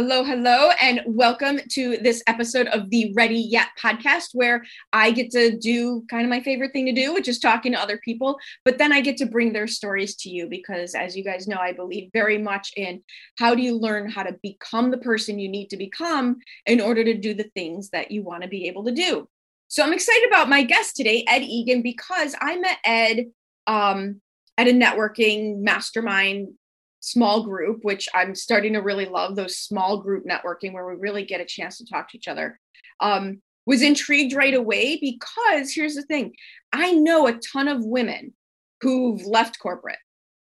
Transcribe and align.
Hello, 0.00 0.22
hello, 0.22 0.70
and 0.80 1.00
welcome 1.06 1.58
to 1.70 1.96
this 1.96 2.22
episode 2.28 2.68
of 2.68 2.88
the 2.88 3.12
Ready 3.16 3.40
Yet 3.40 3.66
podcast, 3.82 4.28
where 4.32 4.62
I 4.92 5.10
get 5.10 5.32
to 5.32 5.58
do 5.58 6.04
kind 6.08 6.22
of 6.22 6.30
my 6.30 6.38
favorite 6.38 6.72
thing 6.72 6.86
to 6.86 6.92
do, 6.92 7.12
which 7.12 7.26
is 7.26 7.40
talking 7.40 7.72
to 7.72 7.80
other 7.80 7.98
people. 8.04 8.38
But 8.64 8.78
then 8.78 8.92
I 8.92 9.00
get 9.00 9.16
to 9.16 9.26
bring 9.26 9.52
their 9.52 9.66
stories 9.66 10.14
to 10.18 10.30
you 10.30 10.46
because, 10.48 10.94
as 10.94 11.16
you 11.16 11.24
guys 11.24 11.48
know, 11.48 11.56
I 11.56 11.72
believe 11.72 12.10
very 12.12 12.38
much 12.38 12.70
in 12.76 13.02
how 13.38 13.56
do 13.56 13.62
you 13.62 13.76
learn 13.76 14.08
how 14.08 14.22
to 14.22 14.36
become 14.40 14.92
the 14.92 14.98
person 14.98 15.40
you 15.40 15.48
need 15.48 15.68
to 15.70 15.76
become 15.76 16.36
in 16.64 16.80
order 16.80 17.02
to 17.02 17.18
do 17.18 17.34
the 17.34 17.50
things 17.56 17.90
that 17.90 18.12
you 18.12 18.22
want 18.22 18.44
to 18.44 18.48
be 18.48 18.68
able 18.68 18.84
to 18.84 18.92
do. 18.92 19.28
So 19.66 19.82
I'm 19.82 19.92
excited 19.92 20.28
about 20.28 20.48
my 20.48 20.62
guest 20.62 20.94
today, 20.94 21.24
Ed 21.26 21.42
Egan, 21.42 21.82
because 21.82 22.36
I 22.40 22.56
met 22.56 22.78
Ed 22.84 23.32
um, 23.66 24.20
at 24.56 24.68
a 24.68 24.72
networking 24.72 25.58
mastermind 25.58 26.50
small 27.00 27.44
group, 27.44 27.80
which 27.82 28.08
I'm 28.14 28.34
starting 28.34 28.72
to 28.74 28.80
really 28.80 29.06
love 29.06 29.36
those 29.36 29.58
small 29.58 30.00
group 30.00 30.24
networking 30.24 30.72
where 30.72 30.86
we 30.86 30.94
really 30.96 31.24
get 31.24 31.40
a 31.40 31.46
chance 31.46 31.78
to 31.78 31.86
talk 31.86 32.10
to 32.10 32.16
each 32.16 32.28
other. 32.28 32.58
Um, 33.00 33.40
was 33.66 33.82
intrigued 33.82 34.34
right 34.34 34.54
away 34.54 34.98
because 34.98 35.72
here's 35.72 35.94
the 35.94 36.02
thing 36.02 36.32
I 36.72 36.92
know 36.92 37.26
a 37.26 37.38
ton 37.52 37.68
of 37.68 37.84
women 37.84 38.32
who've 38.80 39.22
left 39.26 39.58
corporate. 39.58 39.98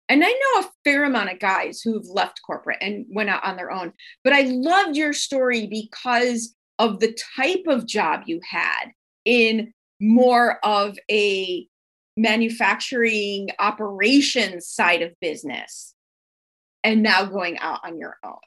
And 0.09 0.25
I 0.25 0.29
know 0.29 0.63
a 0.63 0.71
fair 0.85 1.05
amount 1.05 1.33
of 1.33 1.39
guys 1.39 1.81
who've 1.83 2.07
left 2.07 2.41
corporate 2.45 2.79
and 2.81 3.07
went 3.11 3.31
out 3.31 3.45
on 3.45 3.57
their 3.57 3.71
own. 3.71 3.93
But 4.25 4.33
I 4.33 4.43
loved 4.43 4.97
your 4.97 5.13
story 5.13 5.67
because 5.67 6.55
of 6.79 6.99
the 6.99 7.17
type 7.37 7.65
of 7.69 7.87
job 7.87 8.23
you 8.27 8.41
had 8.49 8.87
in 9.25 9.73
more 10.01 10.59
of 10.65 10.99
a 11.11 11.67
manufacturing 12.17 13.51
operations 13.59 14.67
side 14.69 15.03
of 15.03 15.13
business 15.21 15.95
and 16.85 17.03
now 17.03 17.25
going 17.25 17.59
out 17.59 17.81
on 17.85 17.99
your 17.99 18.17
own. 18.25 18.39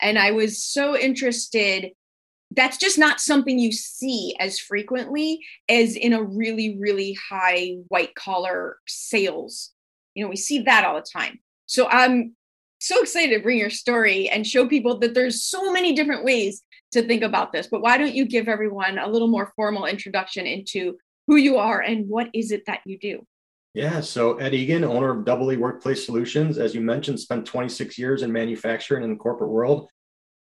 And 0.00 0.18
I 0.18 0.32
was 0.32 0.62
so 0.62 0.96
interested. 0.96 1.92
That's 2.50 2.76
just 2.76 2.98
not 2.98 3.20
something 3.20 3.58
you 3.58 3.72
see 3.72 4.34
as 4.40 4.58
frequently 4.58 5.40
as 5.68 5.96
in 5.96 6.12
a 6.12 6.22
really, 6.22 6.76
really 6.78 7.16
high 7.30 7.76
white 7.88 8.14
collar 8.14 8.78
sales. 8.86 9.70
You 10.14 10.24
know, 10.24 10.30
we 10.30 10.36
see 10.36 10.60
that 10.62 10.84
all 10.84 10.96
the 10.96 11.06
time. 11.10 11.38
So 11.66 11.88
I'm 11.88 12.34
so 12.80 13.00
excited 13.00 13.34
to 13.36 13.42
bring 13.42 13.58
your 13.58 13.70
story 13.70 14.28
and 14.28 14.46
show 14.46 14.66
people 14.66 14.98
that 14.98 15.14
there's 15.14 15.44
so 15.44 15.72
many 15.72 15.94
different 15.94 16.24
ways 16.24 16.62
to 16.90 17.02
think 17.02 17.22
about 17.22 17.52
this. 17.52 17.68
But 17.68 17.80
why 17.80 17.96
don't 17.96 18.14
you 18.14 18.26
give 18.26 18.48
everyone 18.48 18.98
a 18.98 19.08
little 19.08 19.28
more 19.28 19.52
formal 19.56 19.86
introduction 19.86 20.46
into 20.46 20.98
who 21.26 21.36
you 21.36 21.58
are 21.58 21.80
and 21.80 22.08
what 22.08 22.28
is 22.34 22.50
it 22.50 22.66
that 22.66 22.80
you 22.84 22.98
do? 22.98 23.26
Yeah, 23.74 24.00
so 24.00 24.36
Ed 24.36 24.52
Egan, 24.52 24.84
owner 24.84 25.10
of 25.10 25.24
Double 25.24 25.50
E 25.50 25.56
Workplace 25.56 26.04
Solutions, 26.04 26.58
as 26.58 26.74
you 26.74 26.82
mentioned, 26.82 27.18
spent 27.18 27.46
26 27.46 27.96
years 27.98 28.22
in 28.22 28.30
manufacturing 28.30 29.02
in 29.02 29.10
the 29.10 29.16
corporate 29.16 29.50
world. 29.50 29.88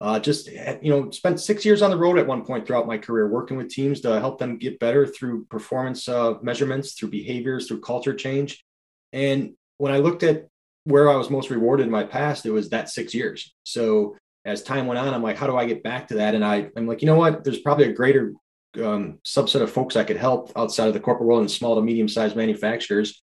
Uh, 0.00 0.20
just 0.20 0.46
you 0.46 0.90
know, 0.92 1.10
spent 1.10 1.40
six 1.40 1.64
years 1.64 1.82
on 1.82 1.90
the 1.90 1.96
road 1.96 2.18
at 2.18 2.26
one 2.26 2.44
point 2.44 2.64
throughout 2.64 2.86
my 2.86 2.96
career, 2.96 3.28
working 3.28 3.56
with 3.56 3.68
teams 3.68 4.00
to 4.00 4.20
help 4.20 4.38
them 4.38 4.56
get 4.56 4.78
better 4.78 5.04
through 5.04 5.44
performance 5.46 6.08
uh, 6.08 6.34
measurements, 6.40 6.92
through 6.92 7.08
behaviors, 7.08 7.66
through 7.66 7.80
culture 7.80 8.14
change. 8.14 8.64
And 9.12 9.54
when 9.78 9.92
I 9.92 9.98
looked 9.98 10.22
at 10.22 10.46
where 10.84 11.10
I 11.10 11.16
was 11.16 11.30
most 11.30 11.50
rewarded 11.50 11.86
in 11.86 11.90
my 11.90 12.04
past, 12.04 12.46
it 12.46 12.52
was 12.52 12.68
that 12.68 12.88
six 12.88 13.12
years. 13.12 13.52
So 13.64 14.16
as 14.44 14.62
time 14.62 14.86
went 14.86 15.00
on, 15.00 15.12
I'm 15.12 15.22
like, 15.22 15.36
how 15.36 15.48
do 15.48 15.56
I 15.56 15.66
get 15.66 15.82
back 15.82 16.06
to 16.08 16.14
that? 16.14 16.36
And 16.36 16.44
I, 16.44 16.70
I'm 16.76 16.86
like, 16.86 17.02
you 17.02 17.06
know 17.06 17.16
what? 17.16 17.42
There's 17.42 17.58
probably 17.58 17.86
a 17.86 17.92
greater 17.92 18.32
um, 18.76 19.18
subset 19.24 19.62
of 19.62 19.70
folks 19.70 19.96
I 19.96 20.04
could 20.04 20.16
help 20.16 20.52
outside 20.56 20.88
of 20.88 20.94
the 20.94 21.00
corporate 21.00 21.26
world 21.26 21.40
and 21.40 21.50
small 21.50 21.74
to 21.76 21.82
medium 21.82 22.08
sized 22.08 22.36
manufacturers 22.36 23.22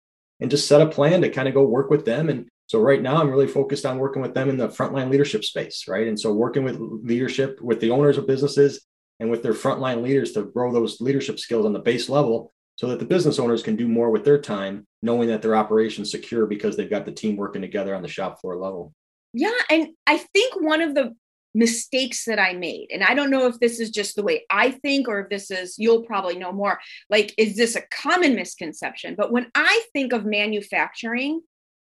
and 0.41 0.51
just 0.51 0.67
set 0.67 0.81
a 0.81 0.87
plan 0.87 1.21
to 1.23 1.31
kind 1.31 1.49
of 1.49 1.55
go 1.55 1.65
work 1.65 1.91
with 1.91 2.05
them. 2.05 2.29
And 2.29 2.49
so 2.67 2.81
right 2.81 3.01
now 3.01 3.21
I'm 3.21 3.31
really 3.31 3.47
focused 3.47 3.87
on 3.87 3.99
working 3.99 4.23
with 4.23 4.35
them 4.35 4.49
in 4.49 4.57
the 4.57 4.69
frontline 4.69 5.11
leadership 5.11 5.45
space, 5.45 5.85
right? 5.89 6.07
And 6.07 6.19
so 6.19 6.33
working 6.33 6.65
with 6.65 6.79
leadership 6.81 7.61
with 7.61 7.81
the 7.81 7.91
owners 7.91 8.19
of 8.19 8.27
businesses 8.27 8.87
and 9.21 9.31
with 9.31 9.43
their 9.43 9.55
frontline 9.55 10.03
leaders 10.03 10.33
to 10.33 10.45
grow 10.45 10.73
those 10.73 11.01
leadership 11.01 11.39
skills 11.39 11.65
on 11.65 11.73
the 11.73 11.79
base 11.79 12.09
level 12.09 12.53
so 12.77 12.89
that 12.89 12.99
the 12.99 13.07
business 13.07 13.39
owners 13.39 13.63
can 13.63 13.77
do 13.77 13.89
more 13.89 14.11
with 14.11 14.25
their 14.25 14.39
time, 14.39 14.87
knowing 15.01 15.29
that 15.29 15.41
their 15.41 15.57
operation's 15.57 16.11
secure 16.11 16.47
because 16.47 16.77
they've 16.77 16.91
got 16.91 17.07
the 17.07 17.13
team 17.13 17.37
working 17.37 17.63
together 17.63 17.95
on 17.95 18.03
the 18.03 18.09
shop 18.09 18.41
floor 18.41 18.57
level. 18.57 18.93
Yeah. 19.33 19.53
And 19.71 19.89
I 20.07 20.19
think 20.19 20.61
one 20.61 20.83
of 20.83 20.95
the 20.95 21.15
mistakes 21.56 22.27
that 22.27 22.39
I 22.39 22.53
made. 22.53 22.89
And 22.93 23.03
I 23.03 23.15
don't 23.15 23.31
know 23.31 23.47
if 23.47 23.59
this 23.59 23.81
is 23.81 23.91
just 23.91 24.15
the 24.15 24.22
way 24.22 24.44
I 24.50 24.71
think 24.71 25.09
or 25.09 25.21
if 25.21 25.31
this 25.31 25.50
is, 25.50 25.77
you'll 25.78 26.03
probably 26.03 26.37
know 26.37 26.53
more. 26.53 26.78
Like, 27.09 27.34
is 27.39 27.56
this 27.56 27.75
a 27.77 27.83
common 27.91 28.34
misconception? 28.34 29.15
But 29.17 29.33
when 29.33 29.50
I 29.55 29.83
think 29.94 30.12
of 30.12 30.27
manufacturing, 30.27 31.41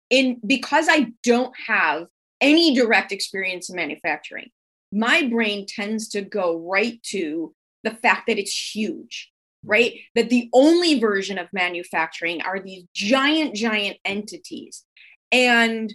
in 0.10 0.42
because 0.46 0.88
I 0.90 1.12
don't 1.24 1.54
have 1.68 2.08
any 2.42 2.76
direct 2.76 3.12
experience 3.12 3.70
in 3.70 3.76
manufacturing, 3.76 4.50
my 4.92 5.28
brain 5.28 5.68
tends 5.68 6.10
to 6.10 6.22
go 6.22 6.58
right 6.58 7.02
to 7.04 7.54
the 7.84 7.92
fact 7.92 8.24
that 8.28 8.40
it's 8.40 8.76
huge, 8.76 9.32
right? 9.64 9.94
That 10.16 10.30
the 10.30 10.50
only 10.54 11.00
version 11.00 11.38
of 11.38 11.48
manufacturing 11.54 12.42
are 12.42 12.60
these 12.60 12.84
giant, 12.96 13.56
giant 13.56 13.98
entities. 14.04 14.84
And 15.32 15.94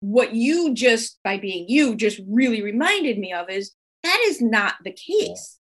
what 0.00 0.34
you 0.34 0.74
just 0.74 1.18
by 1.22 1.36
being 1.36 1.66
you 1.68 1.94
just 1.94 2.20
really 2.26 2.62
reminded 2.62 3.18
me 3.18 3.32
of 3.32 3.48
is 3.50 3.72
that 4.02 4.18
is 4.26 4.40
not 4.40 4.74
the 4.82 4.92
case. 4.92 5.58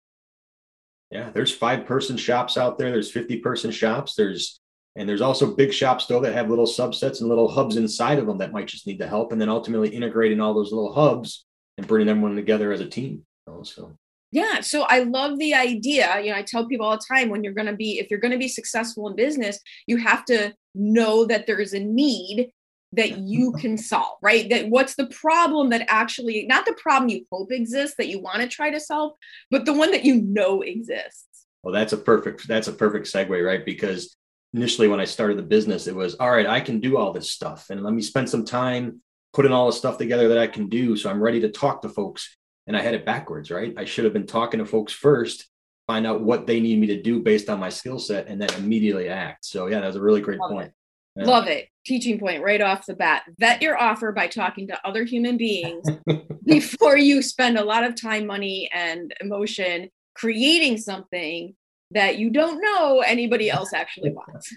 Yeah 1.11 1.31
there's 1.31 1.55
five 1.55 1.87
person 1.87 2.17
shops 2.17 2.57
out 2.57 2.79
there 2.79 2.91
there's 2.91 3.11
50 3.11 3.39
person 3.39 3.71
shops 3.71 4.15
there's 4.15 4.61
and 4.95 5.09
there's 5.09 5.21
also 5.21 5.55
big 5.55 5.73
shops 5.73 6.07
though 6.07 6.21
that 6.21 6.35
have 6.35 6.51
little 6.51 6.67
subsets 6.67 7.21
and 7.21 7.29
little 7.29 7.49
hubs 7.49 7.77
inside 7.77 8.19
of 8.19 8.27
them 8.27 8.39
that 8.39 8.53
might 8.53 8.67
just 8.67 8.87
need 8.87 8.99
the 8.99 9.07
help 9.07 9.33
and 9.33 9.41
then 9.41 9.49
ultimately 9.49 9.89
integrating 9.89 10.41
all 10.41 10.55
those 10.55 10.73
little 10.73 10.93
hubs 10.93 11.47
and 11.79 11.87
bringing 11.87 12.09
everyone 12.09 12.37
together 12.37 12.73
as 12.73 12.81
a 12.81 12.89
team 12.89 13.23
so. 13.63 13.93
Yeah 14.33 14.61
so 14.61 14.83
i 14.83 15.01
love 15.01 15.39
the 15.39 15.55
idea 15.55 16.21
you 16.21 16.31
know 16.31 16.37
i 16.37 16.43
tell 16.43 16.67
people 16.67 16.85
all 16.85 16.97
the 16.97 17.07
time 17.09 17.31
when 17.31 17.45
you're 17.45 17.55
going 17.55 17.69
to 17.69 17.77
be 17.77 18.01
if 18.01 18.11
you're 18.11 18.21
going 18.21 18.33
to 18.33 18.39
be 18.39 18.49
successful 18.49 19.09
in 19.09 19.17
business 19.17 19.61
you 19.87 19.97
have 19.99 20.25
to 20.27 20.53
know 20.75 21.25
that 21.25 21.47
there 21.47 21.61
is 21.61 21.73
a 21.73 21.79
need 21.79 22.51
that 22.93 23.19
you 23.19 23.53
can 23.53 23.77
solve, 23.77 24.19
right? 24.23 24.49
That 24.49 24.69
what's 24.69 24.95
the 24.95 25.07
problem 25.07 25.71
that 25.71 25.87
actually, 25.89 26.47
not 26.47 26.65
the 26.65 26.75
problem 26.75 27.11
you 27.11 27.27
hope 27.31 27.53
exists 27.53 27.97
that 27.99 28.09
you 28.09 28.21
want 28.21 28.41
to 28.41 28.49
try 28.49 28.71
to 28.71 28.81
solve, 28.81 29.13
but 29.51 29.65
the 29.65 29.73
one 29.73 29.91
that 29.91 30.05
you 30.05 30.23
know 30.23 30.63
exists. 30.63 31.47
Well, 31.63 31.75
that's 31.75 31.93
a 31.93 31.99
perfect, 31.99 32.47
that's 32.47 32.69
a 32.69 32.73
perfect 32.73 33.07
segue, 33.07 33.45
right? 33.45 33.65
Because 33.65 34.17
initially 34.55 34.89
when 34.89 35.01
I 35.01 35.05
started 35.05 35.37
the 35.37 35.43
business, 35.43 35.87
it 35.87 35.95
was 35.95 36.15
all 36.15 36.31
right, 36.31 36.47
I 36.47 36.61
can 36.61 36.81
do 36.81 36.97
all 36.97 37.13
this 37.13 37.33
stuff 37.33 37.71
and 37.71 37.83
let 37.83 37.93
me 37.93 38.03
spend 38.03 38.31
some 38.31 38.45
time 38.45 39.03
putting 39.35 39.53
all 39.53 39.67
the 39.67 39.73
stuff 39.73 39.99
together 39.99 40.29
that 40.29 40.39
I 40.39 40.47
can 40.47 40.69
do. 40.69 40.97
So 40.97 41.11
I'm 41.11 41.23
ready 41.23 41.41
to 41.41 41.51
talk 41.51 41.83
to 41.83 41.89
folks. 41.89 42.37
And 42.69 42.77
I 42.77 42.83
had 42.83 42.95
it 42.95 43.07
backwards, 43.07 43.53
right? 43.53 43.73
I 43.77 43.85
should 43.85 44.03
have 44.03 44.13
been 44.13 44.27
talking 44.27 44.59
to 44.59 44.67
folks 44.67 44.93
first, 44.93 45.47
find 45.87 46.05
out 46.05 46.21
what 46.21 46.49
they 46.49 46.59
need 46.59 46.81
me 46.81 46.89
to 46.89 47.01
do 47.01 47.21
based 47.23 47.49
on 47.49 47.61
my 47.61 47.69
skill 47.69 48.01
set, 48.01 48.27
and 48.27 48.41
then 48.41 48.53
immediately 48.55 49.09
act. 49.09 49.45
So 49.45 49.69
yeah, 49.69 49.79
that 49.79 49.87
was 49.87 49.95
a 49.95 50.01
really 50.01 50.21
great 50.21 50.41
Love 50.41 50.51
point. 50.51 50.73
Yeah. 51.17 51.25
Love 51.25 51.47
it. 51.47 51.69
Teaching 51.85 52.19
point 52.19 52.43
right 52.43 52.61
off 52.61 52.87
the 52.87 52.95
bat. 52.95 53.23
Vet 53.39 53.63
your 53.63 53.81
offer 53.81 54.13
by 54.13 54.27
talking 54.27 54.69
to 54.69 54.87
other 54.87 55.05
human 55.05 55.37
beings 55.37 55.87
before 56.45 56.97
you 56.97 57.23
spend 57.23 57.57
a 57.57 57.65
lot 57.65 57.85
of 57.85 58.01
time, 58.01 58.27
money, 58.27 58.69
and 58.73 59.15
emotion 59.21 59.89
creating 60.15 60.79
something 60.79 61.55
that 61.93 62.19
you 62.19 62.31
don't 62.31 62.61
know 62.61 63.01
anybody 63.01 63.51
else 63.51 63.73
actually 63.73 64.11
wants. 64.15 64.55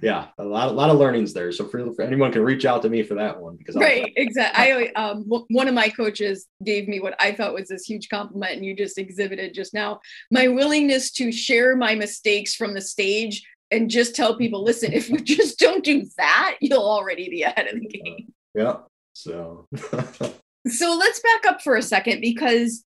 Yeah, 0.00 0.28
a 0.38 0.44
lot, 0.44 0.68
a 0.68 0.72
lot 0.72 0.88
of 0.90 0.98
learnings 0.98 1.34
there. 1.34 1.52
So 1.52 1.66
for, 1.66 1.92
for 1.92 2.02
anyone 2.02 2.32
can 2.32 2.42
reach 2.42 2.64
out 2.64 2.80
to 2.82 2.88
me 2.88 3.02
for 3.02 3.14
that 3.14 3.38
one 3.38 3.56
because 3.56 3.76
right, 3.76 4.02
I'll- 4.06 4.12
exactly. 4.16 4.90
I 4.96 5.00
um, 5.00 5.24
one 5.48 5.68
of 5.68 5.74
my 5.74 5.88
coaches 5.88 6.46
gave 6.64 6.88
me 6.88 6.98
what 7.00 7.14
I 7.20 7.32
thought 7.32 7.52
was 7.52 7.68
this 7.68 7.84
huge 7.84 8.08
compliment, 8.08 8.52
and 8.56 8.64
you 8.64 8.74
just 8.74 8.96
exhibited 8.98 9.54
just 9.54 9.74
now 9.74 10.00
my 10.30 10.48
willingness 10.48 11.10
to 11.12 11.30
share 11.30 11.76
my 11.76 11.94
mistakes 11.94 12.54
from 12.54 12.74
the 12.74 12.80
stage 12.80 13.42
and 13.70 13.90
just 13.90 14.14
tell 14.14 14.36
people 14.36 14.62
listen 14.62 14.92
if 14.92 15.08
you 15.08 15.18
just 15.22 15.58
don't 15.58 15.84
do 15.84 16.06
that 16.16 16.56
you'll 16.60 16.88
already 16.88 17.28
be 17.28 17.42
ahead 17.42 17.66
of 17.66 17.80
the 17.80 17.86
game 17.86 18.32
yeah 18.54 18.76
so 19.12 19.66
so 20.68 20.96
let's 20.98 21.20
back 21.20 21.46
up 21.46 21.62
for 21.62 21.76
a 21.76 21.82
second 21.82 22.20
because 22.20 22.84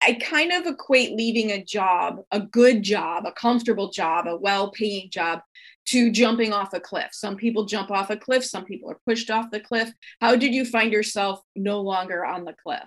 I 0.00 0.12
kind 0.12 0.52
of 0.52 0.64
equate 0.64 1.16
leaving 1.16 1.50
a 1.50 1.64
job, 1.64 2.20
a 2.30 2.40
good 2.40 2.84
job, 2.84 3.26
a 3.26 3.32
comfortable 3.32 3.90
job, 3.90 4.28
a 4.28 4.36
well 4.36 4.70
paying 4.70 5.10
job, 5.10 5.40
to 5.88 6.10
jumping 6.10 6.52
off 6.52 6.74
a 6.74 6.80
cliff. 6.80 7.08
Some 7.12 7.36
people 7.36 7.64
jump 7.64 7.90
off 7.90 8.10
a 8.10 8.16
cliff, 8.16 8.44
some 8.44 8.64
people 8.64 8.90
are 8.90 9.00
pushed 9.06 9.30
off 9.30 9.50
the 9.50 9.60
cliff. 9.60 9.90
How 10.20 10.36
did 10.36 10.54
you 10.54 10.64
find 10.64 10.92
yourself 10.92 11.40
no 11.56 11.80
longer 11.80 12.24
on 12.24 12.44
the 12.44 12.54
cliff? 12.62 12.84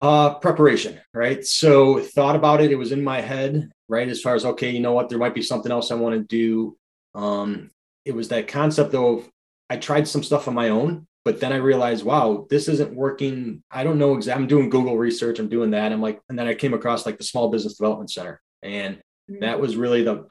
Uh, 0.00 0.34
preparation, 0.34 1.00
right? 1.12 1.44
So 1.44 2.00
thought 2.00 2.36
about 2.36 2.60
it. 2.60 2.72
It 2.72 2.76
was 2.76 2.92
in 2.92 3.04
my 3.04 3.20
head, 3.20 3.70
right? 3.92 4.08
As 4.08 4.20
far 4.20 4.34
as 4.34 4.44
okay, 4.44 4.70
you 4.70 4.80
know 4.80 4.92
what, 4.92 5.08
there 5.08 5.18
might 5.18 5.34
be 5.34 5.42
something 5.42 5.70
else 5.70 5.90
I 5.90 5.94
want 5.94 6.14
to 6.16 6.24
do. 6.24 6.76
Um, 7.14 7.70
it 8.04 8.14
was 8.14 8.28
that 8.28 8.48
concept 8.48 8.94
of 8.94 9.28
I 9.70 9.76
tried 9.76 10.08
some 10.08 10.22
stuff 10.22 10.48
on 10.48 10.54
my 10.54 10.70
own, 10.70 11.06
but 11.24 11.40
then 11.40 11.52
I 11.52 11.56
realized, 11.56 12.04
wow, 12.04 12.46
this 12.50 12.68
isn't 12.68 12.94
working. 12.94 13.62
I 13.70 13.84
don't 13.84 13.98
know 13.98 14.16
exactly. 14.16 14.42
I'm 14.42 14.48
doing 14.48 14.70
Google 14.70 14.98
research. 14.98 15.38
I'm 15.38 15.48
doing 15.48 15.70
that. 15.70 15.92
I'm 15.92 16.02
like, 16.02 16.20
and 16.28 16.38
then 16.38 16.48
I 16.48 16.54
came 16.54 16.74
across 16.74 17.06
like 17.06 17.18
the 17.18 17.24
Small 17.24 17.50
Business 17.50 17.76
Development 17.76 18.10
Center, 18.10 18.40
and 18.62 18.96
mm-hmm. 18.96 19.40
that 19.40 19.60
was 19.60 19.76
really 19.76 20.02
the 20.02 20.26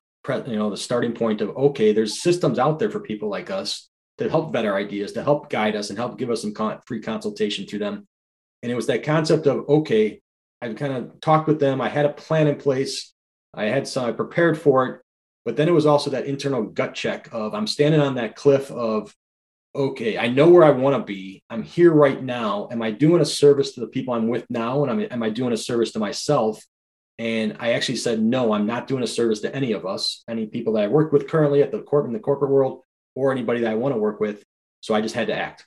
you 0.47 0.57
know 0.57 0.69
the 0.69 0.77
starting 0.77 1.13
point 1.13 1.41
of 1.41 1.55
okay, 1.55 1.93
there's 1.93 2.21
systems 2.21 2.59
out 2.59 2.79
there 2.79 2.89
for 2.89 2.99
people 2.99 3.29
like 3.29 3.49
us 3.49 3.89
to 4.17 4.29
help 4.29 4.51
vet 4.51 4.65
our 4.65 4.75
ideas, 4.75 5.13
to 5.13 5.23
help 5.23 5.49
guide 5.49 5.75
us, 5.75 5.89
and 5.89 5.97
help 5.97 6.17
give 6.17 6.29
us 6.29 6.41
some 6.41 6.53
con- 6.53 6.79
free 6.85 7.01
consultation 7.01 7.65
through 7.65 7.79
them. 7.79 8.07
And 8.63 8.71
it 8.71 8.75
was 8.75 8.87
that 8.87 9.03
concept 9.03 9.47
of 9.47 9.69
okay, 9.69 10.19
I 10.61 10.73
kind 10.73 10.93
of 10.93 11.21
talked 11.21 11.47
with 11.47 11.59
them. 11.59 11.79
I 11.79 11.89
had 11.89 12.05
a 12.05 12.13
plan 12.13 12.47
in 12.47 12.57
place. 12.57 13.13
I 13.53 13.65
had 13.65 13.87
some. 13.87 14.05
I 14.05 14.11
prepared 14.11 14.59
for 14.59 14.87
it, 14.87 15.01
but 15.45 15.55
then 15.55 15.67
it 15.67 15.73
was 15.73 15.85
also 15.85 16.09
that 16.11 16.25
internal 16.25 16.63
gut 16.63 16.93
check 16.93 17.29
of 17.31 17.53
I'm 17.53 17.67
standing 17.67 18.01
on 18.01 18.15
that 18.15 18.35
cliff 18.35 18.71
of 18.71 19.15
okay, 19.73 20.17
I 20.17 20.27
know 20.27 20.49
where 20.49 20.63
I 20.63 20.71
want 20.71 20.97
to 20.97 21.03
be. 21.03 21.43
I'm 21.49 21.63
here 21.63 21.93
right 21.93 22.21
now. 22.21 22.67
Am 22.71 22.81
I 22.81 22.91
doing 22.91 23.21
a 23.21 23.25
service 23.25 23.73
to 23.73 23.79
the 23.79 23.87
people 23.87 24.13
I'm 24.13 24.27
with 24.27 24.45
now? 24.49 24.83
And 24.83 24.91
I'm, 24.91 25.07
am 25.11 25.23
I 25.23 25.29
doing 25.29 25.53
a 25.53 25.57
service 25.57 25.93
to 25.93 25.99
myself? 25.99 26.61
And 27.17 27.55
I 27.59 27.73
actually 27.73 27.97
said, 27.97 28.21
no, 28.21 28.51
I'm 28.51 28.65
not 28.65 28.87
doing 28.87 29.03
a 29.03 29.07
service 29.07 29.39
to 29.41 29.55
any 29.55 29.71
of 29.71 29.85
us, 29.85 30.23
any 30.27 30.47
people 30.47 30.73
that 30.73 30.83
I 30.83 30.87
work 30.87 31.11
with 31.11 31.29
currently 31.29 31.61
at 31.61 31.71
the 31.71 31.81
corp 31.81 32.05
in 32.05 32.13
the 32.13 32.19
corporate 32.19 32.51
world, 32.51 32.81
or 33.15 33.31
anybody 33.31 33.61
that 33.61 33.71
I 33.71 33.75
want 33.75 33.93
to 33.93 33.99
work 33.99 34.19
with. 34.19 34.43
So 34.81 34.93
I 34.93 35.01
just 35.01 35.15
had 35.15 35.27
to 35.27 35.35
act. 35.35 35.65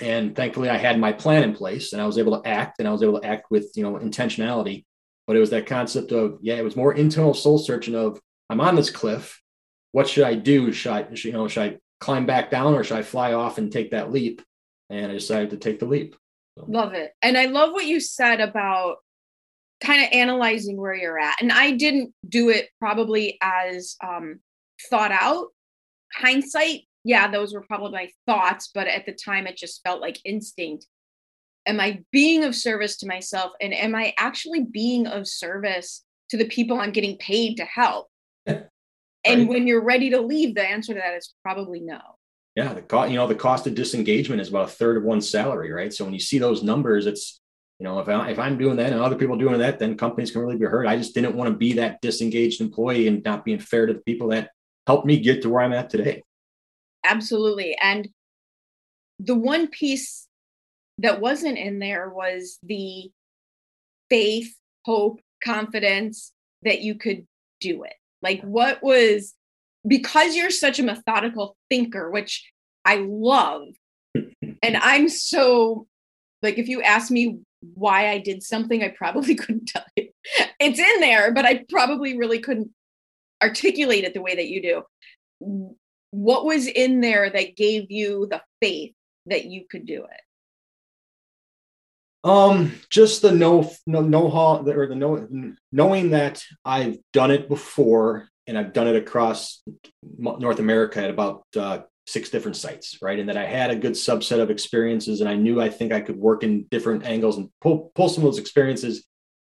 And 0.00 0.36
thankfully 0.36 0.68
I 0.68 0.76
had 0.76 0.98
my 0.98 1.12
plan 1.12 1.42
in 1.42 1.54
place 1.54 1.92
and 1.92 2.00
I 2.00 2.06
was 2.06 2.18
able 2.18 2.40
to 2.40 2.48
act 2.48 2.78
and 2.78 2.88
I 2.88 2.92
was 2.92 3.02
able 3.02 3.20
to 3.20 3.26
act 3.26 3.50
with, 3.50 3.72
you 3.74 3.82
know, 3.82 3.98
intentionality. 3.98 4.84
But 5.26 5.36
it 5.36 5.40
was 5.40 5.50
that 5.50 5.66
concept 5.66 6.12
of, 6.12 6.38
yeah, 6.42 6.54
it 6.54 6.64
was 6.64 6.76
more 6.76 6.94
internal 6.94 7.34
soul 7.34 7.58
searching 7.58 7.94
of 7.94 8.20
I'm 8.50 8.60
on 8.60 8.74
this 8.74 8.90
cliff. 8.90 9.40
What 9.92 10.08
should 10.08 10.24
I 10.24 10.34
do? 10.34 10.72
Should 10.72 10.92
I, 10.92 11.06
you 11.12 11.32
know, 11.32 11.48
should 11.48 11.62
I 11.62 11.78
climb 12.00 12.26
back 12.26 12.50
down 12.50 12.74
or 12.74 12.82
should 12.82 12.98
I 12.98 13.02
fly 13.02 13.32
off 13.32 13.58
and 13.58 13.70
take 13.70 13.92
that 13.92 14.10
leap? 14.10 14.42
And 14.90 15.10
I 15.10 15.14
decided 15.14 15.50
to 15.50 15.56
take 15.56 15.78
the 15.78 15.86
leap. 15.86 16.16
So. 16.58 16.66
Love 16.68 16.92
it. 16.94 17.12
And 17.22 17.38
I 17.38 17.46
love 17.46 17.72
what 17.72 17.86
you 17.86 18.00
said 18.00 18.40
about 18.40 18.96
kind 19.82 20.02
of 20.02 20.08
analyzing 20.12 20.76
where 20.76 20.94
you're 20.94 21.18
at. 21.18 21.40
And 21.40 21.50
I 21.50 21.72
didn't 21.72 22.14
do 22.28 22.50
it 22.50 22.68
probably 22.78 23.38
as 23.40 23.96
um, 24.04 24.40
thought 24.90 25.12
out. 25.12 25.46
Hindsight, 26.14 26.82
yeah, 27.04 27.30
those 27.30 27.54
were 27.54 27.62
probably 27.62 27.92
my 27.92 28.10
thoughts, 28.26 28.70
but 28.74 28.86
at 28.86 29.06
the 29.06 29.12
time 29.12 29.46
it 29.46 29.56
just 29.56 29.82
felt 29.82 30.00
like 30.00 30.20
instinct. 30.24 30.86
Am 31.66 31.80
I 31.80 32.00
being 32.10 32.44
of 32.44 32.54
service 32.54 32.96
to 32.98 33.06
myself? 33.06 33.52
And 33.60 33.72
am 33.72 33.94
I 33.94 34.14
actually 34.18 34.64
being 34.64 35.06
of 35.06 35.28
service 35.28 36.04
to 36.30 36.36
the 36.36 36.46
people 36.46 36.78
I'm 36.78 36.92
getting 36.92 37.16
paid 37.18 37.56
to 37.58 37.64
help? 37.64 38.08
And 38.46 38.68
right. 39.24 39.48
when 39.48 39.66
you're 39.66 39.84
ready 39.84 40.10
to 40.10 40.20
leave, 40.20 40.54
the 40.54 40.68
answer 40.68 40.94
to 40.94 40.98
that 40.98 41.14
is 41.14 41.32
probably 41.42 41.80
no. 41.80 42.00
Yeah, 42.56 42.74
the 42.74 42.82
cost, 42.82 43.10
you 43.10 43.16
know, 43.16 43.26
the 43.26 43.34
cost 43.34 43.66
of 43.66 43.74
disengagement 43.74 44.40
is 44.40 44.48
about 44.48 44.64
a 44.64 44.72
third 44.72 44.96
of 44.96 45.04
one's 45.04 45.30
salary, 45.30 45.72
right? 45.72 45.92
So 45.92 46.04
when 46.04 46.12
you 46.12 46.20
see 46.20 46.38
those 46.38 46.62
numbers, 46.62 47.06
it's, 47.06 47.40
you 47.78 47.84
know, 47.84 47.98
if 48.00 48.08
I 48.08 48.30
if 48.30 48.38
I'm 48.38 48.58
doing 48.58 48.76
that 48.76 48.92
and 48.92 49.00
other 49.00 49.16
people 49.16 49.36
doing 49.36 49.58
that, 49.60 49.78
then 49.78 49.96
companies 49.96 50.32
can 50.32 50.42
really 50.42 50.58
be 50.58 50.66
hurt. 50.66 50.86
I 50.86 50.96
just 50.96 51.14
didn't 51.14 51.36
want 51.36 51.50
to 51.50 51.56
be 51.56 51.74
that 51.74 52.00
disengaged 52.00 52.60
employee 52.60 53.06
and 53.06 53.22
not 53.22 53.44
being 53.44 53.58
fair 53.58 53.86
to 53.86 53.94
the 53.94 54.00
people 54.00 54.28
that 54.28 54.50
helped 54.86 55.06
me 55.06 55.20
get 55.20 55.42
to 55.42 55.50
where 55.50 55.62
I'm 55.62 55.72
at 55.72 55.88
today. 55.88 56.22
Absolutely. 57.04 57.76
And 57.80 58.08
the 59.18 59.34
one 59.34 59.68
piece 59.68 60.28
that 61.02 61.20
wasn't 61.20 61.58
in 61.58 61.78
there 61.78 62.08
was 62.08 62.58
the 62.62 63.10
faith, 64.08 64.54
hope, 64.84 65.20
confidence 65.44 66.32
that 66.62 66.80
you 66.80 66.94
could 66.94 67.26
do 67.60 67.82
it. 67.82 67.94
Like, 68.22 68.40
what 68.42 68.82
was 68.82 69.34
because 69.86 70.36
you're 70.36 70.50
such 70.50 70.78
a 70.78 70.84
methodical 70.84 71.56
thinker, 71.68 72.10
which 72.10 72.48
I 72.84 73.04
love, 73.08 73.68
and 74.14 74.76
I'm 74.76 75.08
so 75.08 75.86
like, 76.42 76.58
if 76.58 76.68
you 76.68 76.82
ask 76.82 77.10
me 77.10 77.38
why 77.74 78.10
I 78.10 78.18
did 78.18 78.42
something, 78.42 78.82
I 78.82 78.88
probably 78.88 79.34
couldn't 79.36 79.66
tell 79.66 79.84
you. 79.96 80.08
It's 80.60 80.78
in 80.78 81.00
there, 81.00 81.32
but 81.32 81.44
I 81.44 81.64
probably 81.68 82.16
really 82.16 82.38
couldn't 82.38 82.70
articulate 83.42 84.04
it 84.04 84.14
the 84.14 84.22
way 84.22 84.34
that 84.34 84.48
you 84.48 84.62
do. 84.62 85.72
What 86.10 86.44
was 86.44 86.66
in 86.66 87.00
there 87.00 87.30
that 87.30 87.56
gave 87.56 87.90
you 87.90 88.28
the 88.30 88.42
faith 88.60 88.94
that 89.26 89.46
you 89.46 89.64
could 89.68 89.86
do 89.86 90.04
it? 90.04 90.20
Um, 92.24 92.72
just 92.88 93.22
the 93.22 93.32
know 93.32 93.70
know 93.86 94.00
know 94.00 94.30
how 94.30 94.64
or 94.64 94.86
the 94.86 94.94
know 94.94 95.54
knowing 95.72 96.10
that 96.10 96.44
I've 96.64 96.98
done 97.12 97.32
it 97.32 97.48
before 97.48 98.28
and 98.46 98.56
I've 98.56 98.72
done 98.72 98.88
it 98.88 98.96
across 98.96 99.62
North 100.18 100.58
America 100.58 101.02
at 101.02 101.10
about 101.10 101.44
uh, 101.56 101.80
six 102.06 102.30
different 102.30 102.56
sites, 102.56 102.98
right? 103.02 103.18
And 103.18 103.28
that 103.28 103.36
I 103.36 103.44
had 103.44 103.70
a 103.70 103.76
good 103.76 103.92
subset 103.92 104.40
of 104.40 104.50
experiences, 104.50 105.20
and 105.20 105.28
I 105.28 105.34
knew 105.34 105.60
I 105.60 105.68
think 105.68 105.92
I 105.92 106.00
could 106.00 106.16
work 106.16 106.42
in 106.42 106.64
different 106.70 107.04
angles 107.04 107.38
and 107.38 107.50
pull 107.60 107.92
pull 107.94 108.08
some 108.08 108.24
of 108.24 108.30
those 108.30 108.38
experiences 108.38 109.04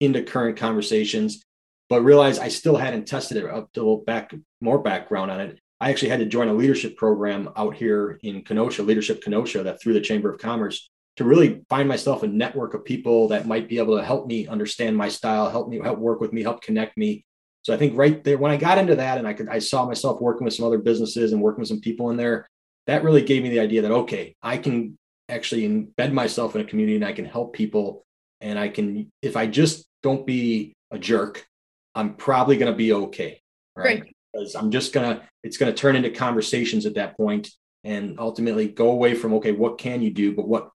into 0.01 0.23
current 0.23 0.57
conversations, 0.57 1.45
but 1.89 2.03
realize 2.03 2.39
I 2.39 2.49
still 2.49 2.77
hadn't 2.77 3.07
tested 3.07 3.37
it 3.37 3.47
up 3.47 3.73
to 3.75 3.93
a 3.93 4.03
back 4.03 4.35
more 4.61 4.79
background 4.79 5.31
on 5.31 5.41
it. 5.41 5.61
I 5.81 5.91
actually 5.91 6.09
had 6.09 6.21
to 6.21 6.27
join 6.27 6.49
a 6.49 6.55
leadership 6.55 6.97
program 6.97 7.51
out 7.57 7.75
here 7.75 8.19
in 8.23 8.43
Kenosha, 8.43 8.83
Leadership 8.83 9.23
Kenosha, 9.23 9.63
that 9.63 9.81
through 9.81 9.93
the 9.93 10.01
Chamber 10.01 10.31
of 10.31 10.39
Commerce 10.39 10.91
to 11.17 11.25
really 11.25 11.63
find 11.69 11.89
myself 11.89 12.23
a 12.23 12.29
network 12.29 12.75
of 12.75 12.85
people 12.85 13.29
that 13.29 13.47
might 13.47 13.69
be 13.69 13.79
able 13.79 13.97
to 13.97 14.05
help 14.05 14.27
me 14.27 14.47
understand 14.47 14.97
my 14.97 15.09
style, 15.09 15.51
help 15.51 15.69
me, 15.69 15.79
help 15.79 15.99
work 15.99 16.21
with 16.21 16.33
me, 16.33 16.43
help 16.43 16.63
connect 16.63 16.97
me. 16.97 17.25
So 17.63 17.75
I 17.75 17.79
think 17.79 17.97
right 17.97 18.23
there, 18.23 18.39
when 18.39 18.53
I 18.53 18.57
got 18.57 18.79
into 18.79 18.97
that 18.97 19.19
and 19.19 19.27
I 19.27 19.33
could, 19.33 19.49
I 19.49 19.59
saw 19.59 19.87
myself 19.87 20.21
working 20.21 20.45
with 20.45 20.55
some 20.55 20.67
other 20.67 20.79
businesses 20.79 21.33
and 21.33 21.41
working 21.41 21.61
with 21.61 21.69
some 21.69 21.81
people 21.81 22.11
in 22.11 22.17
there, 22.17 22.47
that 22.87 23.03
really 23.03 23.23
gave 23.23 23.43
me 23.43 23.49
the 23.49 23.61
idea 23.61 23.83
that, 23.83 23.91
okay, 23.91 24.37
I 24.43 24.59
can 24.59 24.97
actually 25.29 25.69
embed 25.69 26.13
myself 26.13 26.55
in 26.55 26.61
a 26.61 26.65
community 26.65 26.97
and 26.97 27.05
I 27.05 27.13
can 27.13 27.25
help 27.25 27.55
people. 27.55 28.05
And 28.41 28.59
I 28.59 28.69
can, 28.69 29.11
if 29.23 29.37
I 29.37 29.47
just 29.47 29.87
don't 30.03 30.27
be 30.27 30.75
a 30.91 30.99
jerk, 30.99 31.47
I'm 31.95 32.15
probably 32.15 32.59
going 32.59 32.71
to 32.71 32.77
be 32.77 32.93
okay. 32.93 33.41
Right. 33.75 34.01
right. 34.01 34.15
Because 34.33 34.55
I'm 34.55 34.71
just 34.71 34.93
going 34.93 35.17
to, 35.17 35.23
it's 35.43 35.57
going 35.57 35.73
to 35.73 35.77
turn 35.77 35.97
into 35.97 36.11
conversations 36.11 36.85
at 36.85 36.95
that 36.95 37.17
point 37.17 37.49
and 37.83 38.21
ultimately 38.21 38.69
go 38.69 38.91
away 38.91 39.15
from, 39.15 39.35
okay, 39.35 39.53
what 39.53 39.79
can 39.79 40.03
you 40.03 40.13
do? 40.13 40.35
But 40.35 40.47
what 40.47 40.71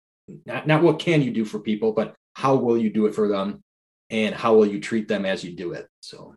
not, 0.47 0.67
not 0.67 0.83
what 0.83 0.99
can 0.99 1.23
you 1.23 1.31
do 1.31 1.45
for 1.45 1.59
people, 1.59 1.93
but 1.93 2.15
how 2.35 2.55
will 2.55 2.79
you 2.79 2.91
do 2.91 3.07
it 3.07 3.15
for 3.15 3.29
them 3.29 3.63
and 4.11 4.35
how 4.35 4.55
will 4.55 4.67
you 4.67 4.81
treat 4.81 5.09
them 5.09 5.27
as 5.27 5.43
you 5.43 5.55
do 5.55 5.73
it? 5.73 5.89
So, 6.01 6.35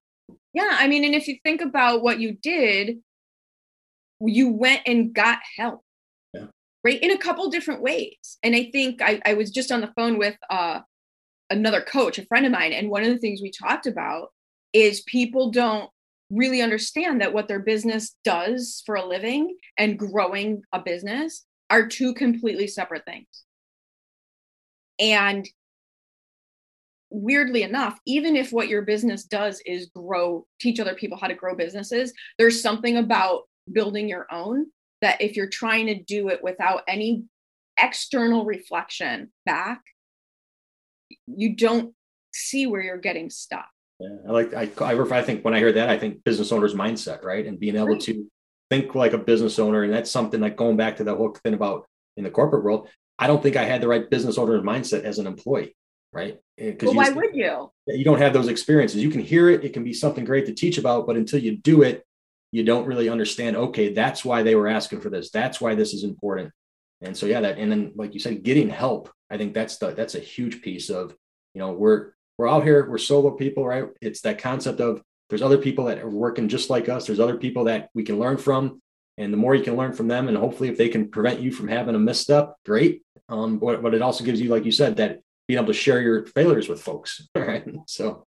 yeah, 0.54 0.70
I 0.72 0.88
mean, 0.88 1.06
and 1.06 1.16
if 1.16 1.28
you 1.28 1.38
think 1.44 1.62
about 1.62 2.02
what 2.02 2.20
you 2.20 2.38
did, 2.42 3.00
you 4.20 4.50
went 4.50 4.82
and 4.86 5.14
got 5.14 5.40
help. 5.58 5.82
Yeah. 6.34 6.48
Right. 6.84 7.02
In 7.02 7.12
a 7.12 7.18
couple 7.18 7.50
different 7.50 7.82
ways. 7.82 8.38
And 8.44 8.56
I 8.56 8.70
think 8.72 9.02
I, 9.02 9.22
I 9.26 9.34
was 9.34 9.52
just 9.52 9.72
on 9.72 9.82
the 9.82 9.92
phone 9.96 10.18
with 10.18 10.36
uh, 10.50 10.82
another 11.50 11.82
coach, 11.82 12.18
a 12.18 12.26
friend 12.26 12.46
of 12.46 12.52
mine. 12.52 12.74
And 12.74 12.90
one 12.90 13.04
of 13.04 13.10
the 13.10 13.20
things 13.20 13.42
we 13.42 13.52
talked 13.52 13.88
about 13.88 14.30
is 14.74 15.02
people 15.02 15.52
don't 15.52 15.90
really 16.30 16.62
understand 16.62 17.22
that 17.22 17.34
what 17.34 17.48
their 17.48 17.60
business 17.60 18.16
does 18.24 18.82
for 18.86 18.96
a 18.96 19.06
living 19.06 19.58
and 19.78 20.00
growing 20.00 20.62
a 20.72 20.80
business 20.80 21.46
are 21.70 21.88
two 21.88 22.14
completely 22.14 22.68
separate 22.68 23.06
things. 23.06 23.28
And 25.02 25.50
weirdly 27.10 27.64
enough, 27.64 28.00
even 28.06 28.36
if 28.36 28.54
what 28.54 28.70
your 28.70 28.84
business 28.84 29.24
does 29.24 29.62
is 29.66 29.90
grow, 29.94 30.46
teach 30.62 30.80
other 30.80 30.96
people 30.96 31.18
how 31.18 31.28
to 31.28 31.34
grow 31.34 31.56
businesses, 31.56 32.14
there's 32.38 32.62
something 32.62 32.98
about 32.98 33.42
building 33.72 34.08
your 34.08 34.28
own 34.32 34.68
that 35.02 35.22
if 35.22 35.36
you're 35.36 35.50
trying 35.50 35.88
to 35.88 35.96
do 35.96 36.30
it 36.30 36.44
without 36.44 36.84
any 36.88 37.24
external 37.82 38.46
reflection 38.46 39.32
back, 39.46 39.82
you 41.26 41.56
don't 41.56 41.94
see 42.34 42.68
where 42.68 42.82
you're 42.82 42.98
getting 42.98 43.30
stuck. 43.30 43.68
Yeah, 44.00 44.10
I 44.28 44.32
like 44.32 44.54
I, 44.54 44.70
I 44.80 45.18
I 45.18 45.22
think 45.22 45.44
when 45.44 45.54
I 45.54 45.60
hear 45.60 45.72
that, 45.74 45.90
I 45.90 45.98
think 45.98 46.24
business 46.24 46.52
owner's 46.52 46.74
mindset, 46.74 47.24
right? 47.24 47.46
And 47.46 47.60
being 47.60 47.76
able 47.76 47.88
right. 47.88 48.02
to 48.02 48.26
think 48.70 48.96
like 48.96 49.14
a 49.14 49.18
business 49.18 49.60
owner. 49.60 49.84
And 49.84 49.94
that's 49.94 50.10
something 50.10 50.40
like 50.40 50.56
going 50.56 50.78
back 50.78 50.98
to 50.98 51.04
the 51.04 51.16
whole 51.16 51.36
thing 51.44 51.54
about 51.54 51.88
in 52.18 52.24
the 52.24 52.32
corporate 52.32 52.64
world, 52.64 52.90
I 53.22 53.28
don't 53.28 53.42
think 53.42 53.56
I 53.56 53.66
had 53.66 53.82
the 53.82 53.88
right 53.88 54.10
business 54.10 54.40
owner 54.40 54.60
mindset 54.62 55.04
as 55.04 55.20
an 55.20 55.28
employee. 55.28 55.76
right? 56.12 56.40
Eh, 56.58 56.72
because 56.72 56.88
well, 56.88 56.96
why 56.96 57.06
just, 57.06 57.16
would 57.16 57.36
you? 57.36 57.72
You 57.88 58.04
don't 58.04 58.18
have 58.18 58.34
those 58.34 58.48
experiences. 58.48 59.04
You 59.04 59.12
can 59.12 59.22
hear 59.22 59.48
it; 59.50 59.64
it 59.64 59.74
can 59.74 59.84
be 59.84 59.94
something 59.94 60.26
great 60.26 60.48
to 60.48 60.54
teach 60.54 60.80
about, 60.80 61.06
but 61.06 61.16
until 61.16 61.40
you 61.40 61.56
do 61.56 61.84
it, 61.84 62.04
you 62.52 62.64
don't 62.64 62.88
really 62.88 63.10
understand. 63.10 63.56
Okay, 63.56 63.94
that's 63.94 64.26
why 64.26 64.42
they 64.42 64.56
were 64.56 64.68
asking 64.68 65.02
for 65.02 65.12
this. 65.12 65.30
That's 65.30 65.62
why 65.62 65.76
this 65.76 65.94
is 65.94 66.04
important. 66.04 66.52
And 67.02 67.16
so, 67.16 67.28
yeah, 67.28 67.42
that 67.42 67.60
and 67.60 67.72
then, 67.72 67.94
like 67.96 68.14
you 68.16 68.20
said, 68.20 68.44
getting 68.44 68.70
help. 68.70 69.10
I 69.30 69.38
think 69.38 69.54
that's 69.54 69.78
the 69.78 69.92
that's 69.92 70.16
a 70.16 70.20
huge 70.20 70.62
piece 70.62 70.90
of 70.90 71.16
you 71.54 71.60
know 71.60 71.72
we're 71.74 72.14
we're 72.38 72.50
out 72.50 72.64
here 72.64 72.90
we're 72.90 72.98
solo 72.98 73.32
people, 73.32 73.66
right? 73.68 73.86
It's 74.02 74.22
that 74.22 74.40
concept 74.40 74.82
of 74.82 75.02
there's 75.30 75.44
other 75.44 75.60
people 75.60 75.86
that 75.86 76.00
are 76.00 76.10
working 76.10 76.50
just 76.50 76.72
like 76.72 76.90
us. 76.90 77.06
There's 77.06 77.20
other 77.20 77.38
people 77.38 77.66
that 77.66 77.90
we 77.94 78.04
can 78.04 78.20
learn 78.20 78.38
from, 78.38 78.82
and 79.18 79.32
the 79.32 79.38
more 79.38 79.56
you 79.56 79.64
can 79.64 79.76
learn 79.76 79.94
from 79.94 80.08
them, 80.08 80.28
and 80.28 80.38
hopefully 80.38 80.70
if 80.70 80.78
they 80.78 80.90
can 80.90 81.10
prevent 81.10 81.40
you 81.40 81.52
from 81.52 81.68
having 81.68 81.96
a 81.96 82.00
misstep, 82.00 82.56
great. 82.66 83.04
Um, 83.30 83.60
but, 83.60 83.82
but 83.82 83.94
it 83.94 84.02
also 84.02 84.24
gives 84.24 84.42
you, 84.42 84.50
like 84.50 84.66
you 84.66 84.72
said, 84.72 84.98
that 84.98 85.22
being 85.48 85.58
able 85.58 85.68
to 85.68 85.74
share 85.74 86.02
your 86.02 86.26
failures 86.28 86.70
with 86.70 86.82
folks. 86.82 87.28
Right. 87.36 87.66
So. 87.88 88.26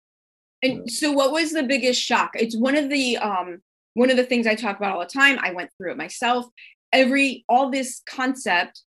And 0.63 0.91
so, 0.91 1.13
what 1.13 1.33
was 1.33 1.53
the 1.53 1.63
biggest 1.63 2.01
shock? 2.01 2.31
It's 2.35 2.57
one 2.57 2.77
of 2.77 2.89
the 2.89 3.19
um, 3.19 3.63
one 3.95 4.11
of 4.11 4.17
the 4.17 4.25
things 4.25 4.47
I 4.47 4.55
talk 4.55 4.79
about 4.79 4.93
all 4.93 5.01
the 5.01 5.07
time. 5.07 5.39
I 5.41 5.53
went 5.53 5.71
through 5.77 5.93
it 5.93 5.99
myself. 5.99 6.47
Every 6.93 7.45
all 7.49 7.71
this 7.71 8.03
concept, 8.09 8.83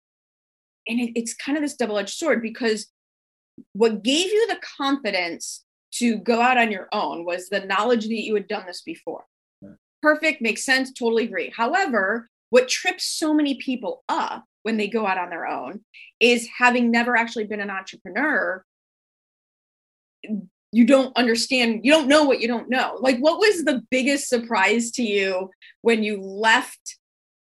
and 0.88 1.00
it, 1.00 1.12
it's 1.16 1.34
kind 1.36 1.58
of 1.58 1.64
this 1.64 1.76
double 1.76 1.98
edged 2.00 2.18
sword 2.18 2.42
because 2.42 2.88
what 3.74 4.04
gave 4.04 4.28
you 4.28 4.48
the 4.48 4.60
confidence 4.78 5.64
to 5.94 6.18
go 6.18 6.42
out 6.42 6.58
on 6.58 6.72
your 6.72 6.88
own 6.92 7.26
was 7.26 7.50
the 7.50 7.62
knowledge 7.62 8.04
that 8.04 8.24
you 8.24 8.34
had 8.36 8.48
done 8.48 8.66
this 8.66 8.82
before. 8.82 9.26
Perfect, 10.02 10.42
makes 10.42 10.64
sense, 10.64 10.92
totally 10.94 11.26
agree. 11.26 11.52
However, 11.56 12.30
what 12.50 12.68
trips 12.68 13.06
so 13.06 13.34
many 13.34 13.56
people 13.56 14.04
up 14.10 14.46
when 14.64 14.78
they 14.78 14.88
go 14.88 15.06
out 15.06 15.18
on 15.18 15.30
their 15.30 15.48
own 15.48 15.82
is 16.20 16.48
having 16.58 16.92
never 16.92 17.16
actually 17.16 17.46
been 17.46 17.62
an 17.62 17.70
entrepreneur 17.70 18.64
you 20.72 20.86
don't 20.86 21.16
understand 21.18 21.82
you 21.84 21.92
don't 21.92 22.08
know 22.08 22.24
what 22.24 22.40
you 22.40 22.48
don't 22.48 22.70
know. 22.70 22.98
Like 23.00 23.18
what 23.20 23.40
was 23.40 23.64
the 23.64 23.82
biggest 23.90 24.30
surprise 24.30 24.92
to 24.92 25.04
you 25.04 25.50
when 25.82 26.04
you 26.04 26.22
left 26.22 26.98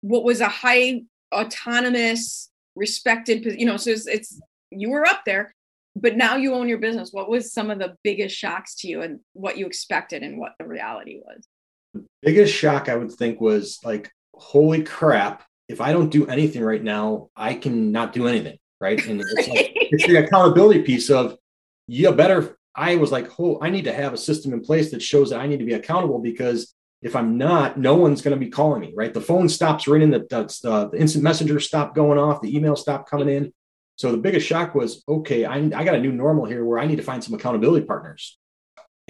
what 0.02 0.24
was 0.24 0.40
a 0.40 0.48
high 0.48 1.02
autonomous 1.34 2.50
respected 2.76 3.44
you 3.44 3.66
know 3.66 3.76
so 3.76 3.90
it's, 3.90 4.06
it's 4.06 4.40
you 4.70 4.90
were 4.90 5.06
up 5.06 5.22
there 5.26 5.54
but 5.96 6.16
now 6.16 6.36
you 6.36 6.54
own 6.54 6.68
your 6.68 6.78
business. 6.78 7.12
What 7.12 7.28
was 7.28 7.52
some 7.52 7.70
of 7.70 7.78
the 7.78 7.96
biggest 8.04 8.36
shocks 8.36 8.76
to 8.76 8.88
you 8.88 9.02
and 9.02 9.20
what 9.32 9.58
you 9.58 9.66
expected 9.66 10.22
and 10.22 10.38
what 10.38 10.52
the 10.58 10.66
reality 10.66 11.20
was 11.24 11.46
the 11.94 12.04
biggest 12.22 12.54
shock 12.54 12.88
i 12.88 12.96
would 12.96 13.12
think 13.12 13.40
was 13.40 13.78
like 13.84 14.10
holy 14.34 14.82
crap 14.82 15.44
if 15.68 15.80
i 15.80 15.92
don't 15.92 16.10
do 16.10 16.26
anything 16.26 16.62
right 16.62 16.82
now 16.82 17.28
i 17.36 17.54
can 17.54 17.92
not 17.92 18.12
do 18.12 18.26
anything 18.26 18.56
right? 18.80 19.04
And 19.06 19.20
it's, 19.20 19.48
like, 19.48 19.72
it's 19.74 20.06
the 20.06 20.24
accountability 20.24 20.82
piece 20.82 21.10
of 21.10 21.36
you 21.86 22.10
better 22.12 22.56
i 22.74 22.96
was 22.96 23.10
like 23.12 23.28
oh 23.38 23.58
i 23.60 23.68
need 23.68 23.84
to 23.84 23.92
have 23.92 24.12
a 24.12 24.18
system 24.18 24.52
in 24.52 24.60
place 24.60 24.90
that 24.92 25.02
shows 25.02 25.30
that 25.30 25.40
i 25.40 25.46
need 25.46 25.58
to 25.58 25.64
be 25.64 25.74
accountable 25.74 26.20
because 26.20 26.74
if 27.02 27.16
i'm 27.16 27.36
not 27.36 27.76
no 27.78 27.96
one's 27.96 28.22
going 28.22 28.38
to 28.38 28.44
be 28.44 28.50
calling 28.50 28.80
me 28.80 28.92
right? 28.94 29.14
The 29.14 29.20
phone 29.20 29.48
stops 29.48 29.88
ringing 29.88 30.10
the, 30.10 30.20
the, 30.20 30.88
the 30.92 30.98
instant 30.98 31.24
messenger 31.24 31.58
stopped 31.60 31.94
going 31.94 32.18
off 32.18 32.42
the 32.42 32.54
email 32.56 32.76
stopped 32.76 33.10
coming 33.10 33.28
in. 33.28 33.52
So 33.96 34.12
the 34.12 34.18
biggest 34.18 34.46
shock 34.46 34.74
was, 34.74 35.04
okay, 35.06 35.44
I, 35.44 35.56
I 35.56 35.84
got 35.84 35.94
a 35.94 36.00
new 36.00 36.10
normal 36.10 36.46
here 36.46 36.64
where 36.64 36.78
I 36.78 36.86
need 36.86 36.96
to 36.96 37.02
find 37.02 37.22
some 37.22 37.34
accountability 37.34 37.84
partners. 37.84 38.38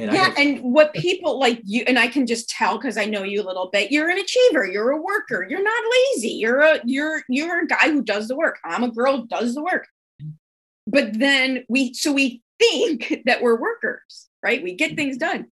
And 0.00 0.12
yeah, 0.12 0.32
and 0.38 0.60
what 0.62 0.94
people 0.94 1.38
like 1.38 1.60
you 1.64 1.84
and 1.86 1.98
I 1.98 2.08
can 2.08 2.26
just 2.26 2.48
tell 2.48 2.78
because 2.78 2.96
I 2.96 3.04
know 3.04 3.22
you 3.22 3.42
a 3.42 3.46
little 3.46 3.68
bit. 3.70 3.92
You're 3.92 4.08
an 4.08 4.18
achiever. 4.18 4.66
You're 4.66 4.90
a 4.90 5.00
worker. 5.00 5.46
You're 5.48 5.62
not 5.62 5.82
lazy. 6.14 6.30
You're 6.30 6.60
a 6.60 6.80
you're 6.84 7.22
you're 7.28 7.64
a 7.64 7.66
guy 7.66 7.90
who 7.90 8.02
does 8.02 8.28
the 8.28 8.36
work. 8.36 8.58
I'm 8.64 8.82
a 8.82 8.90
girl 8.90 9.18
who 9.18 9.26
does 9.26 9.54
the 9.54 9.62
work. 9.62 9.86
But 10.86 11.18
then 11.18 11.64
we 11.68 11.92
so 11.92 12.12
we 12.12 12.42
think 12.58 13.22
that 13.26 13.42
we're 13.42 13.60
workers, 13.60 14.28
right? 14.42 14.62
We 14.62 14.74
get 14.74 14.96
things 14.96 15.16
done. 15.16 15.48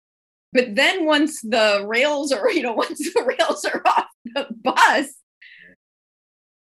But 0.52 0.76
then 0.76 1.06
once 1.06 1.42
the 1.42 1.84
rails 1.88 2.32
are, 2.32 2.50
you 2.52 2.64
know, 2.64 2.74
once 2.74 3.00
the 3.00 3.36
rails 3.40 3.66
are 3.66 3.82
off 3.86 4.08
the 4.26 4.48
bus, 4.62 5.14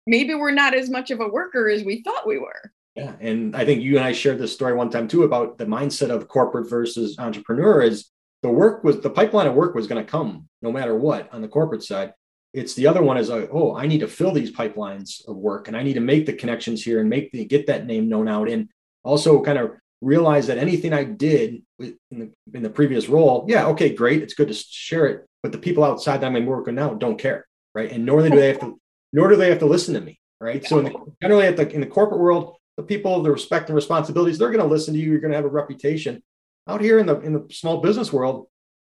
maybe 0.07 0.35
we're 0.35 0.51
not 0.51 0.75
as 0.75 0.91
much 0.91 1.11
of 1.11 1.21
a 1.21 1.29
worker 1.29 1.69
as 1.69 1.83
we 1.83 2.03
thought 2.03 2.27
we 2.27 2.39
were. 2.39 2.73
Yeah. 3.01 3.15
And 3.21 3.57
I 3.57 3.65
think 3.65 3.83
you 3.83 3.97
and 3.97 4.05
I 4.05 4.13
shared 4.13 4.39
this 4.39 4.53
story 4.53 4.75
one 4.75 4.91
time 4.91 5.09
too 5.09 5.23
about 5.23 5.57
the 5.57 5.65
mindset 5.65 6.11
of 6.11 6.29
corporate 6.29 6.69
versus 6.69 7.19
entrepreneur 7.19 7.81
is 7.81 8.11
the 8.43 8.51
work 8.51 8.85
was 8.85 9.01
the 9.01 9.11
pipeline 9.11 9.47
of 9.47 9.55
work 9.55 9.75
was 9.75 9.87
going 9.87 10.05
to 10.05 10.11
come 10.11 10.49
no 10.61 10.71
matter 10.71 10.95
what 10.95 11.33
on 11.33 11.41
the 11.41 11.49
corporate 11.49 11.83
side. 11.83 12.13
It's 12.53 12.75
the 12.75 12.87
other 12.87 13.03
one 13.03 13.17
is 13.17 13.31
like, 13.31 13.49
oh, 13.53 13.75
I 13.75 13.87
need 13.87 14.01
to 14.01 14.09
fill 14.09 14.33
these 14.33 14.53
pipelines 14.53 15.27
of 15.27 15.37
work 15.37 15.69
and 15.69 15.77
I 15.77 15.83
need 15.83 15.95
to 15.95 16.01
make 16.01 16.27
the 16.27 16.35
connections 16.35 16.83
here 16.83 17.01
and 17.01 17.09
make 17.09 17.33
the 17.33 17.45
get 17.45 17.67
that 17.69 17.87
name 17.87 18.09
known 18.09 18.29
out 18.29 18.49
and 18.51 18.69
also 19.03 19.43
kind 19.43 19.57
of 19.57 19.73
realize 20.03 20.47
that 20.49 20.59
anything 20.59 20.93
I 20.93 21.05
did 21.05 21.63
in 21.79 21.97
the, 22.11 22.31
in 22.53 22.63
the 22.63 22.71
previous 22.71 23.09
role, 23.09 23.47
yeah, 23.49 23.67
okay, 23.69 23.95
great. 23.95 24.23
It's 24.23 24.35
good 24.35 24.49
to 24.49 24.55
share 24.55 25.07
it. 25.07 25.27
But 25.43 25.53
the 25.53 25.59
people 25.59 25.85
outside 25.85 26.21
that 26.21 26.27
I'm 26.27 26.47
working 26.47 26.75
now 26.75 26.93
don't 26.95 27.19
care. 27.19 27.47
Right. 27.75 27.91
And 27.93 28.05
nor 28.05 28.23
do 28.23 28.31
they 28.31 28.49
have 28.49 28.61
to 28.61 28.79
nor 29.13 29.29
do 29.29 29.37
they 29.37 29.49
have 29.49 29.61
to 29.61 29.67
listen 29.67 29.95
to 29.95 30.01
me, 30.01 30.21
right? 30.41 30.65
So 30.67 30.79
in 30.79 30.85
the, 30.87 30.95
generally 31.23 31.47
at 31.47 31.57
the 31.57 31.69
in 31.71 31.81
the 31.81 31.87
corporate 31.87 32.21
world, 32.21 32.57
the 32.81 32.87
people, 32.87 33.23
the 33.23 33.31
respect 33.31 33.69
and 33.69 33.77
responsibilities, 33.77 34.39
they're 34.39 34.51
going 34.51 34.63
to 34.63 34.67
listen 34.67 34.95
to 34.95 35.01
you. 35.01 35.11
You're 35.11 35.21
going 35.21 35.33
to 35.33 35.37
have 35.37 35.45
a 35.45 35.49
reputation. 35.49 36.23
Out 36.67 36.81
here 36.81 36.99
in 36.99 37.07
the 37.07 37.21
in 37.21 37.33
the 37.33 37.47
small 37.51 37.79
business 37.79 38.13
world, 38.13 38.47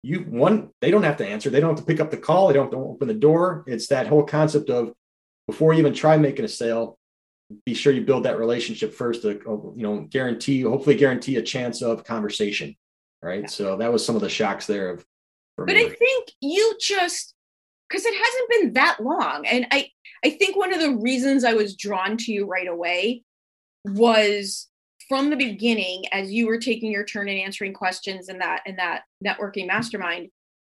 you 0.03 0.21
one 0.21 0.71
they 0.81 0.91
don't 0.91 1.03
have 1.03 1.17
to 1.19 1.27
answer. 1.27 1.51
They 1.51 1.61
don't 1.61 1.71
have 1.71 1.81
to 1.81 1.85
pick 1.85 2.01
up 2.01 2.11
the 2.11 2.17
call. 2.17 2.49
They 2.49 2.55
don't 2.55 2.65
have 2.65 2.73
to 2.73 2.79
open 2.79 3.09
the 3.09 3.15
door. 3.15 3.65
It's 3.67 3.89
that 3.89 4.07
whole 4.07 4.23
concept 4.23 4.71
of 4.71 4.93
before 5.47 5.73
you 5.73 5.81
even 5.81 5.95
try 5.95 6.17
making 6.17 6.45
a 6.45 6.49
sale, 6.49 6.99
be 7.67 7.75
sure 7.75 7.93
you 7.93 8.03
build 8.03 8.25
that 8.25 8.39
relationship 8.39 8.95
first 8.95 9.23
to 9.23 9.41
oh, 9.47 9.75
you 9.77 9.83
know 9.83 10.07
guarantee 10.11 10.63
hopefully 10.63 10.97
guarantee 10.97 11.37
a 11.37 11.43
chance 11.43 11.83
of 11.83 12.05
conversation 12.05 12.75
right 13.23 13.43
yeah. 13.43 13.47
so 13.47 13.77
that 13.77 13.93
was 13.93 14.05
some 14.05 14.17
of 14.17 14.23
the 14.23 14.29
shocks 14.29 14.67
there 14.67 14.89
of 14.89 15.05
but 15.59 15.67
me. 15.67 15.85
i 15.85 15.89
think 15.91 16.31
you 16.41 16.75
just 16.81 17.35
because 17.89 18.07
it 18.07 18.15
hasn't 18.15 18.51
been 18.51 18.73
that 18.73 18.99
long 18.99 19.47
and 19.47 19.67
i 19.71 19.87
I 20.25 20.31
think 20.31 20.57
one 20.57 20.73
of 20.73 20.81
the 20.81 20.97
reasons 20.97 21.45
I 21.45 21.53
was 21.53 21.77
drawn 21.77 22.17
to 22.17 22.33
you 22.33 22.47
right 22.47 22.67
away 22.67 23.23
was 23.85 24.69
from 25.09 25.31
the 25.31 25.37
beginning 25.37 26.05
as 26.13 26.33
you 26.33 26.47
were 26.47 26.59
taking 26.59 26.91
your 26.91 27.05
turn 27.05 27.29
and 27.29 27.39
answering 27.39 27.75
questions 27.75 28.29
in 28.29 28.39
that 28.39 28.63
in 28.67 28.77
that 28.77 29.03
networking 29.25 29.67
mastermind 29.67 30.31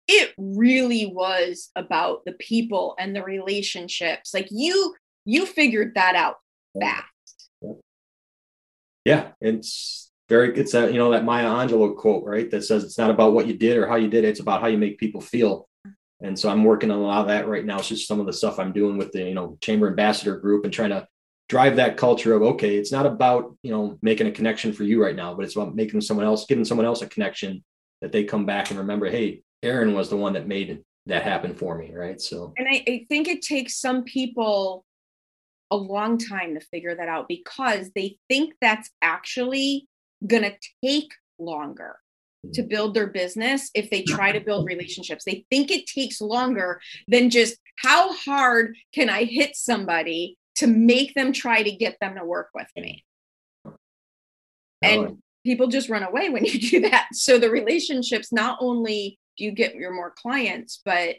it 0.08 0.34
really 0.38 1.06
was 1.06 1.70
about 1.76 2.24
the 2.26 2.32
people 2.34 2.96
and 2.98 3.16
the 3.16 3.24
relationships. 3.24 4.34
Like 4.34 4.48
you 4.52 4.96
you 5.26 5.46
figured 5.46 5.94
that 5.96 6.16
out 6.16 6.36
fast. 6.80 7.50
Yeah. 9.04 9.30
It's 9.42 10.12
very 10.30 10.58
it's 10.58 10.74
a 10.74 10.92
you 10.92 10.98
know 10.98 11.12
that 11.12 11.24
maya 11.24 11.46
angelou 11.46 11.96
quote 11.96 12.26
right 12.26 12.52
that 12.52 12.64
says 12.64 12.84
it's 12.84 12.98
not 12.98 13.10
about 13.10 13.32
what 13.32 13.48
you 13.48 13.54
did 13.54 13.78
or 13.78 13.88
how 13.88 13.96
you 13.96 14.10
did 14.10 14.26
it 14.26 14.30
it's 14.30 14.42
about 14.42 14.60
how 14.62 14.68
you 14.68 14.78
make 14.78 14.98
people 14.98 15.22
feel. 15.22 15.68
And 16.20 16.38
so 16.38 16.50
I'm 16.50 16.64
working 16.64 16.90
on 16.90 16.98
a 16.98 17.02
lot 17.02 17.22
of 17.22 17.28
that 17.28 17.48
right 17.48 17.64
now. 17.64 17.78
It's 17.78 17.90
just 17.90 18.08
some 18.08 18.20
of 18.20 18.26
the 18.26 18.34
stuff 18.34 18.58
I'm 18.58 18.74
doing 18.74 18.98
with 18.98 19.12
the, 19.12 19.24
you 19.24 19.36
know, 19.36 19.58
chamber 19.62 19.88
ambassador 19.88 20.38
group 20.38 20.64
and 20.64 20.74
trying 20.74 20.90
to 20.90 21.08
drive 21.50 21.78
that 21.78 21.98
culture 21.98 22.34
of, 22.34 22.42
okay, 22.42 22.76
it's 22.76 22.92
not 22.92 23.06
about, 23.06 23.56
you 23.64 23.72
know, 23.72 23.98
making 24.02 24.28
a 24.28 24.32
connection 24.32 24.74
for 24.74 24.84
you 24.84 25.02
right 25.02 25.16
now, 25.16 25.34
but 25.34 25.46
it's 25.46 25.56
about 25.56 25.76
making 25.76 26.02
someone 26.02 26.26
else, 26.26 26.46
giving 26.46 26.66
someone 26.66 26.86
else 26.86 27.02
a 27.02 27.08
connection 27.08 27.64
that 28.02 28.12
they 28.12 28.24
come 28.24 28.46
back 28.46 28.70
and 28.70 28.80
remember, 28.80 29.10
hey, 29.10 29.42
Aaron 29.64 29.94
was 29.94 30.10
the 30.10 30.18
one 30.18 30.34
that 30.34 30.48
made 30.48 30.84
that 31.06 31.24
happen 31.24 31.56
for 31.56 31.78
me. 31.78 31.94
Right. 31.94 32.20
So, 32.20 32.54
and 32.58 32.68
I, 32.70 32.84
I 32.88 33.06
think 33.10 33.28
it 33.28 33.42
takes 33.42 33.80
some 33.80 34.04
people 34.04 34.84
a 35.72 35.78
long 35.78 36.18
time 36.18 36.54
to 36.54 36.60
figure 36.60 36.96
that 36.96 37.10
out 37.10 37.28
because 37.28 37.92
they 37.96 38.18
think 38.30 38.54
that's 38.62 38.90
actually 39.02 39.88
going 40.26 40.44
to 40.44 40.56
take 40.84 41.12
longer 41.40 41.98
hmm. 42.44 42.52
to 42.54 42.64
build 42.64 42.94
their 42.94 43.08
business 43.08 43.70
if 43.74 43.90
they 43.90 44.02
try 44.08 44.32
to 44.32 44.42
build 44.42 44.68
relationships. 44.68 45.24
They 45.24 45.46
think 45.50 45.72
it 45.72 45.88
takes 45.88 46.20
longer 46.20 46.82
than 47.08 47.30
just 47.30 47.58
how 47.78 48.14
hard 48.14 48.76
can 48.94 49.10
I 49.10 49.24
hit 49.24 49.56
somebody 49.56 50.38
to 50.58 50.68
make 50.68 51.14
them 51.14 51.32
try 51.32 51.64
to 51.64 51.72
get 51.72 51.98
them 52.02 52.16
to 52.16 52.26
work 52.26 52.50
with 52.54 52.68
me. 52.76 53.04
And 54.82 55.18
people 55.46 55.68
just 55.68 55.90
run 55.90 56.04
away 56.04 56.30
when 56.30 56.46
you 56.46 56.60
do 56.60 56.90
that. 56.90 57.08
So 57.14 57.40
the 57.40 57.50
relationships 57.50 58.32
not 58.32 58.58
only 58.62 59.18
do 59.38 59.46
you 59.46 59.52
get 59.52 59.76
your 59.76 59.94
more 59.94 60.14
clients, 60.16 60.82
but 60.84 61.16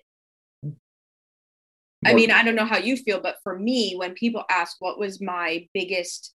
I 2.04 2.14
mean, 2.14 2.30
I 2.30 2.45
don't 2.45 2.54
know 2.54 2.64
how 2.64 2.78
you 2.78 2.97
feel, 2.97 3.21
but 3.21 3.38
for 3.42 3.59
me, 3.59 3.95
when 3.97 4.14
people 4.14 4.45
ask 4.49 4.76
what 4.78 5.00
was 5.00 5.21
my 5.21 5.66
biggest 5.75 6.33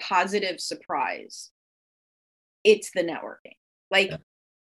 positive 0.00 0.60
surprise, 0.60 1.50
it's 2.64 2.90
the 2.94 3.02
networking. 3.02 3.56
Like 3.90 4.10
yeah. 4.10 4.16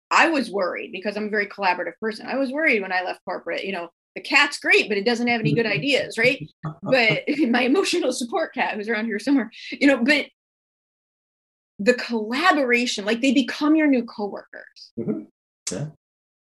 I 0.09 0.29
was 0.29 0.51
worried 0.51 0.91
because 0.91 1.15
I'm 1.15 1.27
a 1.27 1.29
very 1.29 1.47
collaborative 1.47 1.97
person. 2.01 2.27
I 2.27 2.35
was 2.35 2.51
worried 2.51 2.81
when 2.81 2.91
I 2.91 3.03
left 3.03 3.23
corporate, 3.23 3.63
you 3.63 3.71
know, 3.71 3.89
the 4.15 4.21
cat's 4.21 4.59
great, 4.59 4.89
but 4.89 4.97
it 4.97 5.05
doesn't 5.05 5.27
have 5.27 5.39
any 5.39 5.53
good 5.53 5.65
ideas, 5.65 6.17
right? 6.17 6.47
but 6.81 7.23
my 7.49 7.61
emotional 7.61 8.13
support 8.13 8.53
cat 8.53 8.75
who's 8.75 8.89
around 8.89 9.05
here 9.05 9.19
somewhere, 9.19 9.51
you 9.71 9.87
know, 9.87 10.03
but 10.03 10.27
the 11.79 11.93
collaboration, 11.95 13.05
like 13.05 13.21
they 13.21 13.33
become 13.33 13.75
your 13.75 13.87
new 13.87 14.03
coworkers. 14.03 14.91
Mm-hmm. 14.99 15.23
Yeah. 15.71 15.87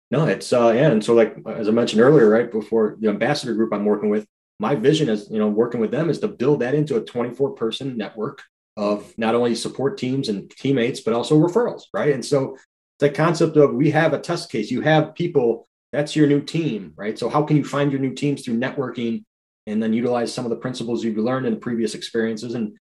No, 0.09 0.25
it's 0.25 0.51
uh 0.51 0.73
yeah. 0.75 0.89
And 0.89 1.03
so 1.03 1.13
like 1.13 1.37
as 1.47 1.67
I 1.67 1.71
mentioned 1.71 2.01
earlier, 2.01 2.29
right 2.29 2.51
before 2.51 2.97
the 2.99 3.09
ambassador 3.09 3.53
group 3.53 3.71
I'm 3.71 3.85
working 3.85 4.09
with, 4.09 4.25
my 4.59 4.75
vision 4.75 5.09
is, 5.09 5.29
you 5.29 5.39
know, 5.39 5.47
working 5.47 5.79
with 5.79 5.91
them 5.91 6.09
is 6.09 6.19
to 6.19 6.27
build 6.27 6.61
that 6.61 6.73
into 6.73 6.97
a 6.97 7.01
24 7.01 7.51
person 7.51 7.97
network 7.97 8.43
of 8.77 9.13
not 9.17 9.35
only 9.35 9.55
support 9.55 9.97
teams 9.97 10.29
and 10.29 10.49
teammates, 10.51 11.01
but 11.01 11.13
also 11.13 11.35
referrals, 11.35 11.83
right? 11.93 12.13
And 12.13 12.25
so 12.25 12.57
the 12.99 13.09
concept 13.09 13.57
of 13.57 13.73
we 13.73 13.91
have 13.91 14.13
a 14.13 14.19
test 14.19 14.51
case, 14.51 14.71
you 14.71 14.81
have 14.81 15.15
people, 15.15 15.67
that's 15.91 16.15
your 16.15 16.27
new 16.27 16.41
team, 16.41 16.93
right? 16.95 17.17
So 17.17 17.29
how 17.29 17.43
can 17.43 17.57
you 17.57 17.63
find 17.63 17.91
your 17.91 18.01
new 18.01 18.13
teams 18.13 18.43
through 18.43 18.59
networking 18.59 19.23
and 19.67 19.81
then 19.81 19.93
utilize 19.93 20.33
some 20.33 20.45
of 20.45 20.49
the 20.49 20.57
principles 20.57 21.03
you've 21.03 21.17
learned 21.17 21.45
in 21.45 21.59
previous 21.59 21.95
experiences 21.95 22.55
and 22.55 22.77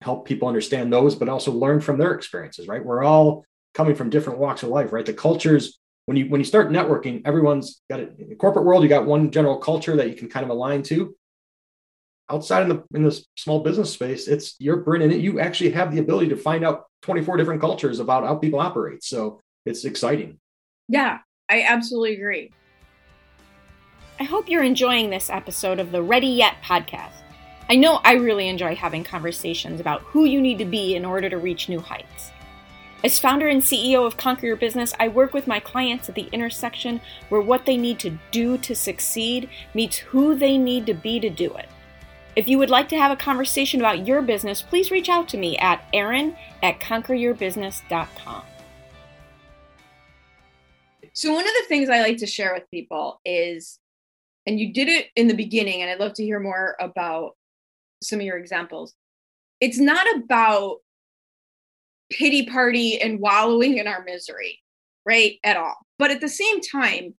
help 0.00 0.26
people 0.26 0.48
understand 0.48 0.92
those, 0.92 1.14
but 1.14 1.28
also 1.28 1.52
learn 1.52 1.80
from 1.80 1.98
their 1.98 2.14
experiences, 2.14 2.66
right? 2.66 2.84
We're 2.84 3.04
all 3.04 3.44
coming 3.74 3.94
from 3.94 4.10
different 4.10 4.38
walks 4.38 4.62
of 4.62 4.70
life, 4.70 4.92
right? 4.92 5.06
The 5.06 5.12
cultures, 5.12 5.78
when 6.06 6.16
you 6.16 6.26
when 6.26 6.40
you 6.40 6.44
start 6.44 6.70
networking, 6.70 7.22
everyone's 7.24 7.82
got 7.88 8.00
it. 8.00 8.14
In 8.18 8.28
the 8.28 8.34
corporate 8.34 8.64
world, 8.64 8.82
you 8.82 8.88
got 8.88 9.06
one 9.06 9.30
general 9.30 9.58
culture 9.58 9.96
that 9.96 10.08
you 10.08 10.14
can 10.14 10.28
kind 10.28 10.44
of 10.44 10.50
align 10.50 10.82
to 10.84 11.14
outside 12.30 12.62
in 12.62 12.68
the 12.68 12.82
in 12.94 13.02
the 13.02 13.24
small 13.36 13.60
business 13.60 13.92
space, 13.92 14.28
it's 14.28 14.56
you're 14.58 14.78
bringing 14.78 15.12
it. 15.12 15.20
You 15.20 15.40
actually 15.40 15.70
have 15.70 15.92
the 15.92 16.00
ability 16.00 16.28
to 16.28 16.36
find 16.36 16.64
out 16.64 16.84
24 17.02 17.36
different 17.36 17.60
cultures 17.60 18.00
about 18.00 18.24
how 18.24 18.36
people 18.36 18.60
operate. 18.60 19.04
So 19.04 19.40
it's 19.66 19.84
exciting. 19.84 20.38
Yeah, 20.88 21.18
I 21.48 21.62
absolutely 21.62 22.14
agree. 22.14 22.50
I 24.18 24.24
hope 24.24 24.48
you're 24.48 24.62
enjoying 24.62 25.10
this 25.10 25.28
episode 25.28 25.78
of 25.78 25.92
the 25.92 26.02
Ready 26.02 26.28
Yet 26.28 26.54
podcast. 26.62 27.22
I 27.68 27.76
know 27.76 28.00
I 28.04 28.12
really 28.14 28.48
enjoy 28.48 28.74
having 28.74 29.04
conversations 29.04 29.80
about 29.80 30.02
who 30.02 30.24
you 30.24 30.40
need 30.40 30.58
to 30.58 30.64
be 30.64 30.94
in 30.94 31.04
order 31.04 31.28
to 31.28 31.38
reach 31.38 31.68
new 31.68 31.80
heights. 31.80 32.30
As 33.02 33.18
founder 33.18 33.48
and 33.48 33.60
CEO 33.60 34.06
of 34.06 34.16
Conquer 34.16 34.46
Your 34.46 34.56
Business, 34.56 34.94
I 34.98 35.08
work 35.08 35.34
with 35.34 35.46
my 35.46 35.60
clients 35.60 36.08
at 36.08 36.14
the 36.14 36.28
intersection 36.32 37.00
where 37.28 37.40
what 37.40 37.66
they 37.66 37.76
need 37.76 37.98
to 37.98 38.18
do 38.30 38.56
to 38.58 38.74
succeed 38.74 39.50
meets 39.74 39.98
who 39.98 40.34
they 40.34 40.56
need 40.56 40.86
to 40.86 40.94
be 40.94 41.20
to 41.20 41.28
do 41.28 41.52
it. 41.54 41.68
If 42.36 42.48
you 42.48 42.56
would 42.58 42.70
like 42.70 42.88
to 42.88 42.96
have 42.96 43.12
a 43.12 43.16
conversation 43.16 43.80
about 43.80 44.06
your 44.06 44.22
business, 44.22 44.62
please 44.62 44.90
reach 44.90 45.08
out 45.10 45.28
to 45.28 45.36
me 45.36 45.58
at 45.58 45.84
erin 45.92 46.36
at 46.62 46.80
conqueryourbusiness.com. 46.80 48.42
So, 51.14 51.32
one 51.32 51.46
of 51.46 51.52
the 51.60 51.68
things 51.68 51.88
I 51.88 52.00
like 52.00 52.18
to 52.18 52.26
share 52.26 52.52
with 52.52 52.70
people 52.70 53.20
is, 53.24 53.78
and 54.46 54.58
you 54.58 54.72
did 54.72 54.88
it 54.88 55.06
in 55.16 55.28
the 55.28 55.34
beginning, 55.34 55.80
and 55.80 55.90
I'd 55.90 56.00
love 56.00 56.14
to 56.14 56.24
hear 56.24 56.40
more 56.40 56.76
about 56.80 57.36
some 58.02 58.18
of 58.18 58.26
your 58.26 58.36
examples. 58.36 58.94
It's 59.60 59.78
not 59.78 60.06
about 60.16 60.78
pity 62.10 62.46
party 62.46 63.00
and 63.00 63.20
wallowing 63.20 63.78
in 63.78 63.86
our 63.86 64.04
misery, 64.04 64.60
right? 65.06 65.38
At 65.44 65.56
all. 65.56 65.76
But 65.98 66.10
at 66.10 66.20
the 66.20 66.28
same 66.28 66.60
time, 66.60 67.14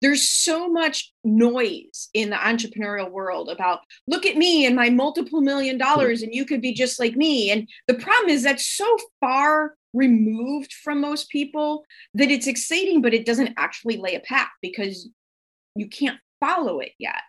there's 0.00 0.28
so 0.28 0.68
much 0.68 1.12
noise 1.22 2.08
in 2.14 2.30
the 2.30 2.36
entrepreneurial 2.36 3.10
world 3.10 3.48
about 3.48 3.80
look 4.06 4.26
at 4.26 4.36
me 4.36 4.66
and 4.66 4.76
my 4.76 4.90
multiple 4.90 5.40
million 5.40 5.78
dollars 5.78 6.20
and 6.20 6.34
you 6.34 6.44
could 6.44 6.60
be 6.60 6.74
just 6.74 7.00
like 7.00 7.16
me 7.16 7.50
and 7.50 7.66
the 7.88 7.94
problem 7.94 8.28
is 8.28 8.42
that's 8.42 8.66
so 8.66 8.98
far 9.20 9.76
removed 9.94 10.72
from 10.72 11.00
most 11.00 11.30
people 11.30 11.84
that 12.12 12.30
it's 12.30 12.48
exciting 12.48 13.00
but 13.00 13.14
it 13.14 13.24
doesn't 13.24 13.54
actually 13.56 13.96
lay 13.96 14.14
a 14.14 14.20
path 14.20 14.50
because 14.60 15.08
you 15.76 15.88
can't 15.88 16.18
follow 16.40 16.80
it 16.80 16.92
yet. 16.98 17.22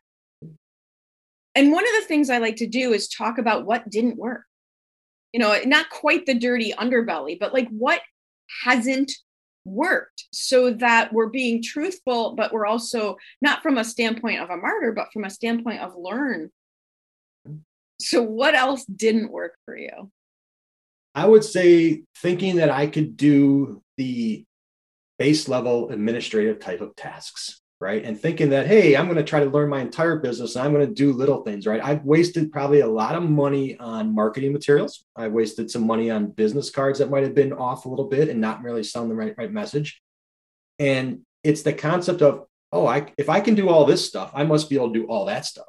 And 1.54 1.72
one 1.72 1.86
of 1.86 2.02
the 2.02 2.08
things 2.08 2.30
i 2.30 2.40
like 2.40 2.58
to 2.58 2.68
do 2.68 2.92
is 2.92 3.08
talk 3.08 3.38
about 3.38 3.66
what 3.66 3.90
didn't 3.90 4.18
work. 4.18 4.44
You 5.32 5.40
know 5.40 5.58
not 5.66 5.90
quite 5.90 6.26
the 6.26 6.34
dirty 6.34 6.74
underbelly 6.74 7.38
but 7.40 7.54
like 7.54 7.70
what 7.70 8.02
hasn't 8.64 9.12
worked 9.66 10.26
so 10.32 10.72
that 10.72 11.12
we're 11.12 11.30
being 11.30 11.62
truthful 11.62 12.36
but 12.36 12.54
we're 12.54 12.68
also 12.68 13.18
not 13.42 13.64
from 13.64 13.78
a 13.78 13.84
standpoint 13.84 14.40
of 14.40 14.50
a 14.50 14.58
martyr 14.58 14.92
but 14.92 15.12
from 15.12 15.24
a 15.24 15.30
standpoint 15.30 15.82
of 15.82 15.96
learn. 15.96 16.52
So 18.00 18.22
what 18.22 18.56
else 18.56 18.86
didn't 18.86 19.32
work 19.32 19.58
for 19.66 19.78
you 19.78 20.12
i 21.16 21.26
would 21.26 21.44
say 21.44 22.04
thinking 22.18 22.58
that 22.58 22.70
i 22.70 22.88
could 22.88 23.18
do 23.18 23.82
the 23.98 24.46
base 25.18 25.48
level 25.48 25.90
administrative 25.90 26.60
type 26.60 26.82
of 26.82 26.96
tasks 26.96 27.62
right? 27.80 28.04
And 28.04 28.20
thinking 28.20 28.50
that, 28.50 28.68
hey, 28.68 28.96
I'm 28.96 29.06
going 29.06 29.18
to 29.18 29.24
try 29.24 29.42
to 29.44 29.50
learn 29.50 29.70
my 29.70 29.82
entire 29.82 30.18
business 30.18 30.56
and 30.56 30.66
I'm 30.66 30.74
going 30.74 30.88
to 30.88 30.94
do 30.94 31.12
little 31.12 31.44
things, 31.44 31.68
right? 31.68 31.84
I've 31.84 32.04
wasted 32.04 32.52
probably 32.52 32.80
a 32.80 32.88
lot 32.88 33.16
of 33.16 33.24
money 33.24 33.78
on 33.78 34.16
marketing 34.16 34.54
materials. 34.54 35.04
I've 35.16 35.34
wasted 35.34 35.70
some 35.70 35.86
money 35.86 36.10
on 36.10 36.32
business 36.32 36.70
cards 36.70 37.00
that 37.00 37.10
might 37.10 37.24
have 37.24 37.36
been 37.36 37.54
off 37.54 37.86
a 37.86 37.90
little 37.90 38.08
bit 38.08 38.30
and 38.30 38.40
not 38.40 38.64
really 38.64 38.84
selling 38.84 39.10
the 39.10 39.16
right, 39.16 39.36
right 39.38 39.52
message. 39.52 40.02
And 40.80 41.22
it's 41.44 41.64
the 41.64 41.74
concept 41.74 42.22
of, 42.22 42.46
oh, 42.72 42.88
I, 42.88 43.12
if 43.18 43.30
I 43.30 43.42
can 43.42 43.56
do 43.56 43.70
all 43.70 43.86
this 43.86 44.06
stuff, 44.06 44.32
I 44.34 44.44
must 44.44 44.70
be 44.70 44.78
able 44.78 44.94
to 44.94 45.00
do 45.00 45.06
all 45.08 45.26
that 45.26 45.46
stuff. 45.46 45.68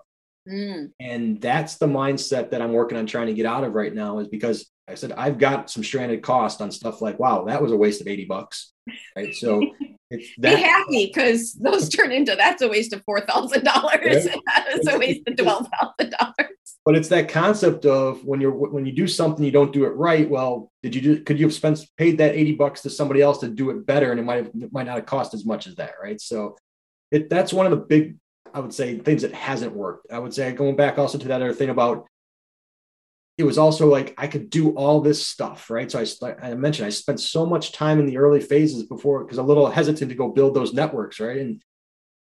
Mm. 0.48 0.90
And 1.00 1.40
that's 1.40 1.76
the 1.76 1.86
mindset 1.86 2.50
that 2.50 2.62
I'm 2.62 2.72
working 2.72 2.98
on 2.98 3.06
trying 3.06 3.26
to 3.26 3.34
get 3.34 3.46
out 3.46 3.64
of 3.64 3.74
right 3.74 3.94
now 3.94 4.18
is 4.18 4.28
because 4.28 4.70
I 4.88 4.94
said 4.94 5.12
I've 5.12 5.38
got 5.38 5.70
some 5.70 5.82
stranded 5.82 6.22
cost 6.22 6.60
on 6.60 6.70
stuff 6.70 7.02
like, 7.02 7.18
wow, 7.18 7.44
that 7.44 7.60
was 7.60 7.72
a 7.72 7.76
waste 7.76 8.00
of 8.00 8.06
80 8.06 8.26
bucks. 8.26 8.72
Right. 9.16 9.34
So 9.34 9.60
it's 10.10 10.28
that, 10.38 10.56
Be 10.56 10.62
happy 10.62 11.06
because 11.06 11.54
those 11.54 11.88
turn 11.88 12.12
into 12.12 12.36
that's 12.36 12.62
a 12.62 12.68
waste 12.68 12.92
of 12.92 13.02
four 13.04 13.20
thousand 13.20 13.64
dollars. 13.64 14.28
That 14.46 14.66
is 14.72 14.86
a 14.86 14.98
waste 14.98 15.22
of 15.26 15.36
twelve 15.36 15.68
thousand 15.80 16.14
dollars. 16.18 16.52
But 16.84 16.94
it's 16.94 17.08
that 17.08 17.28
concept 17.28 17.84
of 17.84 18.24
when 18.24 18.40
you're 18.40 18.52
when 18.52 18.86
you 18.86 18.92
do 18.92 19.08
something 19.08 19.44
you 19.44 19.50
don't 19.50 19.72
do 19.72 19.84
it 19.84 19.90
right. 19.90 20.28
Well, 20.28 20.70
did 20.82 20.94
you 20.94 21.00
do? 21.00 21.22
Could 21.22 21.40
you 21.40 21.46
have 21.46 21.54
spent 21.54 21.84
paid 21.96 22.18
that 22.18 22.36
eighty 22.36 22.54
bucks 22.54 22.82
to 22.82 22.90
somebody 22.90 23.20
else 23.20 23.38
to 23.38 23.48
do 23.48 23.70
it 23.70 23.86
better, 23.86 24.12
and 24.12 24.20
it 24.20 24.22
might 24.22 24.36
have 24.36 24.50
it 24.54 24.72
might 24.72 24.86
not 24.86 24.96
have 24.96 25.06
cost 25.06 25.34
as 25.34 25.44
much 25.44 25.66
as 25.66 25.74
that, 25.76 25.94
right? 26.00 26.20
So, 26.20 26.56
it 27.10 27.28
that's 27.28 27.52
one 27.52 27.66
of 27.66 27.70
the 27.70 27.84
big 27.84 28.16
I 28.56 28.60
would 28.60 28.72
say 28.72 28.98
things 28.98 29.20
that 29.20 29.34
hasn't 29.34 29.76
worked. 29.76 30.10
I 30.10 30.18
would 30.18 30.32
say 30.32 30.50
going 30.52 30.76
back 30.76 30.98
also 30.98 31.18
to 31.18 31.28
that 31.28 31.42
other 31.42 31.52
thing 31.52 31.68
about 31.68 32.06
it 33.36 33.44
was 33.44 33.58
also 33.58 33.86
like 33.86 34.14
I 34.16 34.28
could 34.28 34.48
do 34.48 34.70
all 34.70 35.02
this 35.02 35.26
stuff, 35.26 35.68
right? 35.68 35.92
So 35.92 36.02
I, 36.22 36.34
I 36.42 36.54
mentioned 36.54 36.86
I 36.86 36.90
spent 36.90 37.20
so 37.20 37.44
much 37.44 37.72
time 37.72 38.00
in 38.00 38.06
the 38.06 38.16
early 38.16 38.40
phases 38.40 38.84
before 38.84 39.22
because 39.22 39.36
a 39.36 39.42
little 39.42 39.68
hesitant 39.68 40.08
to 40.10 40.16
go 40.16 40.30
build 40.30 40.54
those 40.54 40.72
networks, 40.72 41.20
right? 41.20 41.36
And 41.36 41.62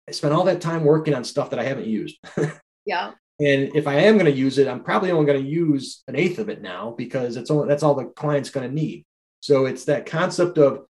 I 0.07 0.11
spent 0.11 0.31
all 0.31 0.43
that 0.43 0.61
time 0.61 0.83
working 0.83 1.15
on 1.15 1.23
stuff 1.23 1.49
that 1.49 1.59
I 1.59 1.63
haven't 1.63 1.87
used. 1.87 2.19
yeah. 2.85 3.13
And 3.39 3.75
if 3.75 3.87
I 3.87 3.95
am 3.95 4.13
going 4.13 4.31
to 4.31 4.39
use 4.39 4.59
it, 4.59 4.67
I'm 4.67 4.83
probably 4.83 5.09
only 5.09 5.25
going 5.25 5.43
to 5.43 5.49
use 5.49 6.03
an 6.07 6.15
eighth 6.15 6.37
of 6.37 6.49
it 6.49 6.61
now 6.61 6.93
because 6.95 7.35
it's 7.35 7.49
only 7.49 7.67
that's 7.67 7.81
all 7.81 7.95
the 7.95 8.05
client's 8.05 8.51
going 8.51 8.69
to 8.69 8.75
need. 8.75 9.05
So 9.39 9.65
it's 9.65 9.85
that 9.85 10.05
concept 10.05 10.59
of 10.59 10.85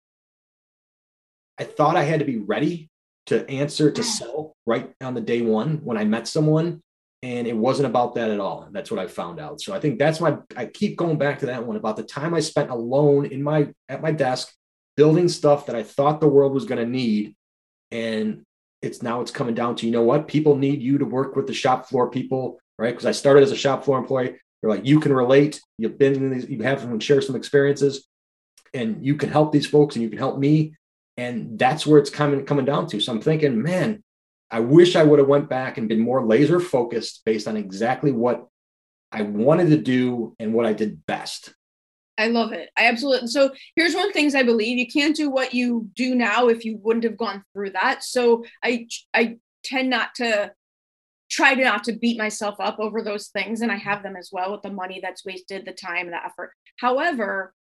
I 1.56 1.62
thought 1.62 1.94
I 1.94 2.02
had 2.02 2.18
to 2.18 2.26
be 2.26 2.38
ready 2.38 2.89
to 3.26 3.48
answer 3.48 3.90
to 3.90 4.02
sell 4.02 4.56
right 4.66 4.92
on 5.00 5.14
the 5.14 5.20
day 5.20 5.42
one 5.42 5.80
when 5.84 5.96
I 5.96 6.04
met 6.04 6.26
someone 6.26 6.82
and 7.22 7.46
it 7.46 7.56
wasn't 7.56 7.86
about 7.86 8.14
that 8.14 8.30
at 8.30 8.40
all. 8.40 8.68
That's 8.72 8.90
what 8.90 9.00
i 9.00 9.06
found 9.06 9.40
out. 9.40 9.60
So 9.60 9.74
i 9.74 9.80
think 9.80 9.98
that's 9.98 10.20
why 10.20 10.38
i 10.56 10.66
keep 10.66 10.96
going 10.96 11.18
back 11.18 11.40
to 11.40 11.46
that 11.46 11.66
one 11.66 11.76
about 11.76 11.96
the 11.96 12.02
time 12.02 12.34
i 12.34 12.40
spent 12.40 12.70
alone 12.70 13.26
in 13.26 13.42
my 13.42 13.68
at 13.88 14.02
my 14.02 14.12
desk 14.12 14.52
building 14.96 15.28
stuff 15.28 15.66
that 15.66 15.76
i 15.76 15.82
thought 15.82 16.20
the 16.20 16.28
world 16.28 16.52
was 16.52 16.64
going 16.64 16.82
to 16.82 16.90
need 16.90 17.34
and 17.90 18.42
it's 18.82 19.02
now 19.02 19.20
it's 19.20 19.30
coming 19.30 19.54
down 19.54 19.76
to 19.76 19.86
you 19.86 19.92
know 19.92 20.02
what? 20.02 20.28
People 20.28 20.56
need 20.56 20.80
you 20.80 20.98
to 20.98 21.04
work 21.04 21.36
with 21.36 21.46
the 21.46 21.54
shop 21.54 21.88
floor 21.88 22.10
people 22.10 22.58
right? 22.78 22.92
Because 22.92 23.06
i 23.06 23.12
started 23.12 23.42
as 23.42 23.52
a 23.52 23.56
shop 23.56 23.84
floor 23.84 23.98
employee. 23.98 24.36
They're 24.60 24.70
like 24.70 24.86
you 24.86 25.00
can 25.00 25.12
relate. 25.12 25.60
You've 25.78 25.98
been 25.98 26.14
in 26.14 26.30
these 26.30 26.48
you 26.48 26.62
have 26.62 26.82
and 26.84 27.02
share 27.02 27.20
some 27.20 27.36
experiences 27.36 28.06
and 28.72 29.04
you 29.04 29.16
can 29.16 29.30
help 29.30 29.52
these 29.52 29.66
folks 29.66 29.96
and 29.96 30.02
you 30.02 30.08
can 30.08 30.18
help 30.18 30.38
me 30.38 30.74
and 31.16 31.58
that's 31.58 31.86
where 31.86 31.98
it's 31.98 32.10
coming 32.10 32.44
coming 32.44 32.64
down 32.64 32.86
to 32.86 33.00
so 33.00 33.12
i'm 33.12 33.20
thinking 33.20 33.62
man 33.62 34.02
I 34.50 34.60
wish 34.60 34.96
I 34.96 35.04
would 35.04 35.18
have 35.18 35.28
went 35.28 35.48
back 35.48 35.78
and 35.78 35.88
been 35.88 36.00
more 36.00 36.24
laser 36.26 36.58
focused 36.58 37.22
based 37.24 37.46
on 37.46 37.56
exactly 37.56 38.10
what 38.10 38.48
I 39.12 39.22
wanted 39.22 39.70
to 39.70 39.76
do 39.76 40.34
and 40.38 40.52
what 40.52 40.66
I 40.66 40.72
did 40.72 41.06
best. 41.06 41.54
I 42.18 42.26
love 42.26 42.52
it. 42.52 42.68
I 42.76 42.86
absolutely. 42.86 43.28
So 43.28 43.50
here's 43.76 43.94
one 43.94 44.08
of 44.08 44.08
the 44.10 44.18
things 44.18 44.34
I 44.34 44.42
believe: 44.42 44.76
you 44.76 44.88
can't 44.88 45.16
do 45.16 45.30
what 45.30 45.54
you 45.54 45.88
do 45.94 46.14
now 46.14 46.48
if 46.48 46.64
you 46.64 46.78
wouldn't 46.82 47.04
have 47.04 47.16
gone 47.16 47.44
through 47.52 47.70
that. 47.70 48.02
So 48.02 48.44
I 48.62 48.88
I 49.14 49.38
tend 49.64 49.88
not 49.88 50.14
to 50.16 50.52
try 51.30 51.54
to 51.54 51.62
not 51.62 51.84
to 51.84 51.92
beat 51.92 52.18
myself 52.18 52.56
up 52.58 52.78
over 52.78 53.02
those 53.02 53.28
things, 53.28 53.62
and 53.62 53.72
I 53.72 53.76
have 53.76 54.02
them 54.02 54.16
as 54.16 54.30
well 54.32 54.52
with 54.52 54.62
the 54.62 54.72
money 54.72 55.00
that's 55.02 55.24
wasted, 55.24 55.64
the 55.64 55.72
time, 55.72 56.10
the 56.10 56.22
effort. 56.22 56.52
However, 56.78 57.54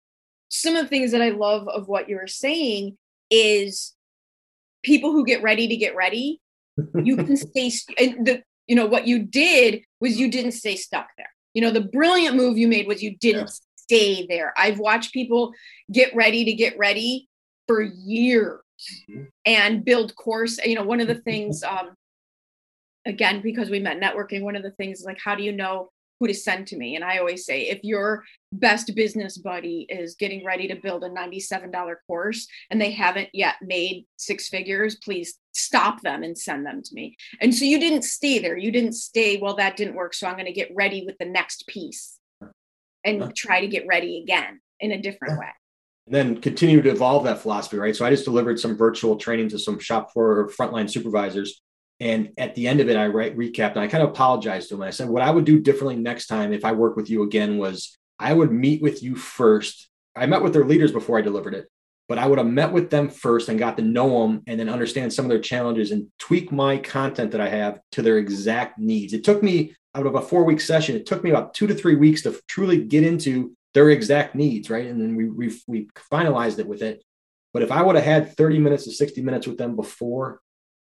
some 0.49 0.75
of 0.75 0.85
the 0.85 0.89
things 0.89 1.11
that 1.11 1.21
I 1.21 1.29
love 1.29 1.67
of 1.67 1.87
what 1.87 2.09
you're 2.09 2.27
saying 2.27 2.97
is 3.29 3.95
people 4.83 5.11
who 5.11 5.25
get 5.25 5.43
ready 5.43 5.67
to 5.67 5.77
get 5.77 5.95
ready 5.95 6.39
you 7.03 7.15
can 7.15 7.37
stay 7.55 7.71
and 7.97 8.25
the 8.25 8.43
you 8.67 8.75
know 8.75 8.85
what 8.85 9.07
you 9.07 9.19
did 9.19 9.81
was 9.99 10.19
you 10.19 10.29
didn't 10.29 10.51
stay 10.51 10.75
stuck 10.75 11.07
there 11.17 11.29
you 11.53 11.61
know 11.61 11.71
the 11.71 11.81
brilliant 11.81 12.35
move 12.35 12.57
you 12.57 12.67
made 12.67 12.87
was 12.87 13.03
you 13.03 13.17
didn't 13.17 13.47
yeah. 13.47 13.53
stay 13.75 14.25
there 14.27 14.53
i've 14.57 14.79
watched 14.79 15.13
people 15.13 15.51
get 15.91 16.15
ready 16.15 16.45
to 16.45 16.53
get 16.53 16.77
ready 16.77 17.27
for 17.67 17.81
years 17.81 18.61
mm-hmm. 19.09 19.23
and 19.45 19.83
build 19.83 20.15
course 20.15 20.59
you 20.63 20.75
know 20.75 20.83
one 20.83 21.01
of 21.01 21.07
the 21.07 21.15
things 21.29 21.63
um 21.63 21.91
again 23.05 23.41
because 23.41 23.69
we 23.69 23.79
met 23.79 23.99
networking 23.99 24.43
one 24.43 24.55
of 24.55 24.63
the 24.63 24.71
things 24.71 24.99
is 24.99 25.05
like 25.05 25.19
how 25.23 25.35
do 25.35 25.43
you 25.43 25.51
know 25.51 25.89
who 26.19 26.27
to 26.27 26.33
send 26.33 26.67
to 26.67 26.77
me. 26.77 26.95
And 26.95 27.03
I 27.03 27.17
always 27.17 27.45
say, 27.45 27.67
if 27.67 27.79
your 27.83 28.23
best 28.51 28.93
business 28.95 29.37
buddy 29.37 29.85
is 29.89 30.15
getting 30.15 30.43
ready 30.43 30.67
to 30.67 30.75
build 30.75 31.03
a 31.03 31.09
$97 31.09 31.95
course 32.07 32.47
and 32.69 32.81
they 32.81 32.91
haven't 32.91 33.29
yet 33.33 33.55
made 33.61 34.05
six 34.17 34.49
figures, 34.49 34.95
please 34.95 35.39
stop 35.53 36.01
them 36.01 36.23
and 36.23 36.37
send 36.37 36.65
them 36.65 36.81
to 36.83 36.93
me. 36.93 37.15
And 37.41 37.53
so 37.55 37.65
you 37.65 37.79
didn't 37.79 38.03
stay 38.03 38.39
there. 38.39 38.57
You 38.57 38.71
didn't 38.71 38.93
stay, 38.93 39.37
well, 39.37 39.55
that 39.55 39.77
didn't 39.77 39.95
work. 39.95 40.13
So 40.13 40.27
I'm 40.27 40.35
going 40.35 40.45
to 40.45 40.51
get 40.51 40.71
ready 40.75 41.05
with 41.05 41.17
the 41.17 41.25
next 41.25 41.67
piece. 41.67 42.17
and 43.05 43.33
try 43.33 43.61
to 43.61 43.67
get 43.67 43.85
ready 43.87 44.21
again 44.21 44.59
in 44.81 44.91
a 44.91 45.01
different 45.01 45.39
way 45.39 45.47
and 46.05 46.15
then 46.15 46.41
continue 46.41 46.81
to 46.81 46.89
evolve 46.89 47.23
that 47.23 47.39
philosophy 47.39 47.77
right 47.77 47.95
so 47.95 48.05
i 48.05 48.09
just 48.09 48.25
delivered 48.25 48.59
some 48.59 48.75
virtual 48.75 49.15
training 49.15 49.47
to 49.47 49.59
some 49.59 49.79
shop 49.79 50.11
floor 50.11 50.49
frontline 50.49 50.89
supervisors 50.89 51.61
and 51.99 52.29
at 52.37 52.55
the 52.55 52.67
end 52.67 52.79
of 52.79 52.89
it 52.89 52.97
i 52.97 53.05
re- 53.05 53.31
recapped 53.31 53.71
and 53.71 53.79
i 53.79 53.87
kind 53.87 54.03
of 54.03 54.09
apologized 54.09 54.69
to 54.69 54.75
them 54.75 54.83
i 54.83 54.89
said 54.89 55.09
what 55.09 55.23
i 55.23 55.31
would 55.31 55.45
do 55.45 55.59
differently 55.59 55.95
next 55.95 56.27
time 56.27 56.53
if 56.53 56.65
i 56.65 56.71
work 56.71 56.95
with 56.95 57.09
you 57.09 57.23
again 57.23 57.57
was 57.57 57.97
i 58.19 58.33
would 58.33 58.51
meet 58.51 58.81
with 58.81 59.03
you 59.03 59.15
first 59.15 59.89
i 60.15 60.25
met 60.25 60.41
with 60.41 60.53
their 60.53 60.65
leaders 60.65 60.91
before 60.91 61.17
i 61.17 61.21
delivered 61.21 61.53
it 61.53 61.67
but 62.09 62.17
I 62.17 62.25
would 62.25 62.39
have 62.39 62.47
met 62.47 62.73
with 62.73 62.89
them 62.89 63.07
first 63.07 63.47
and 63.47 63.59
got 63.59 63.77
to 63.77 63.83
know 63.83 64.23
them 64.23 64.41
and 64.47 64.59
then 64.59 64.67
understand 64.67 65.13
some 65.13 65.25
of 65.25 65.29
their 65.29 65.39
challenges 65.39 65.91
and 65.91 66.07
tweak 66.17 66.51
my 66.51 66.79
content 66.79 67.31
that 67.31 67.39
I 67.39 67.47
have 67.47 67.79
to 67.91 68.01
their 68.01 68.17
exact 68.17 68.79
needs. 68.79 69.13
It 69.13 69.23
took 69.23 69.43
me 69.43 69.75
out 69.93 70.07
of 70.07 70.15
a 70.15 70.21
four 70.21 70.43
week 70.43 70.59
session, 70.59 70.95
it 70.95 71.05
took 71.05 71.23
me 71.23 71.29
about 71.29 71.53
two 71.53 71.67
to 71.67 71.73
three 71.75 71.95
weeks 71.95 72.23
to 72.23 72.39
truly 72.47 72.83
get 72.83 73.03
into 73.03 73.55
their 73.75 73.91
exact 73.91 74.33
needs, 74.33 74.71
right? 74.71 74.87
And 74.87 74.99
then 74.99 75.15
we, 75.15 75.29
we, 75.29 75.55
we 75.67 75.89
finalized 76.11 76.57
it 76.57 76.67
with 76.67 76.81
it. 76.81 77.03
But 77.53 77.61
if 77.61 77.71
I 77.71 77.83
would 77.83 77.95
have 77.95 78.05
had 78.05 78.35
30 78.35 78.57
minutes 78.57 78.85
to 78.85 78.91
60 78.91 79.21
minutes 79.21 79.45
with 79.45 79.57
them 79.57 79.75
before, 79.75 80.41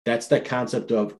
that's 0.04 0.28
that 0.28 0.44
concept 0.44 0.92
of 0.92 1.16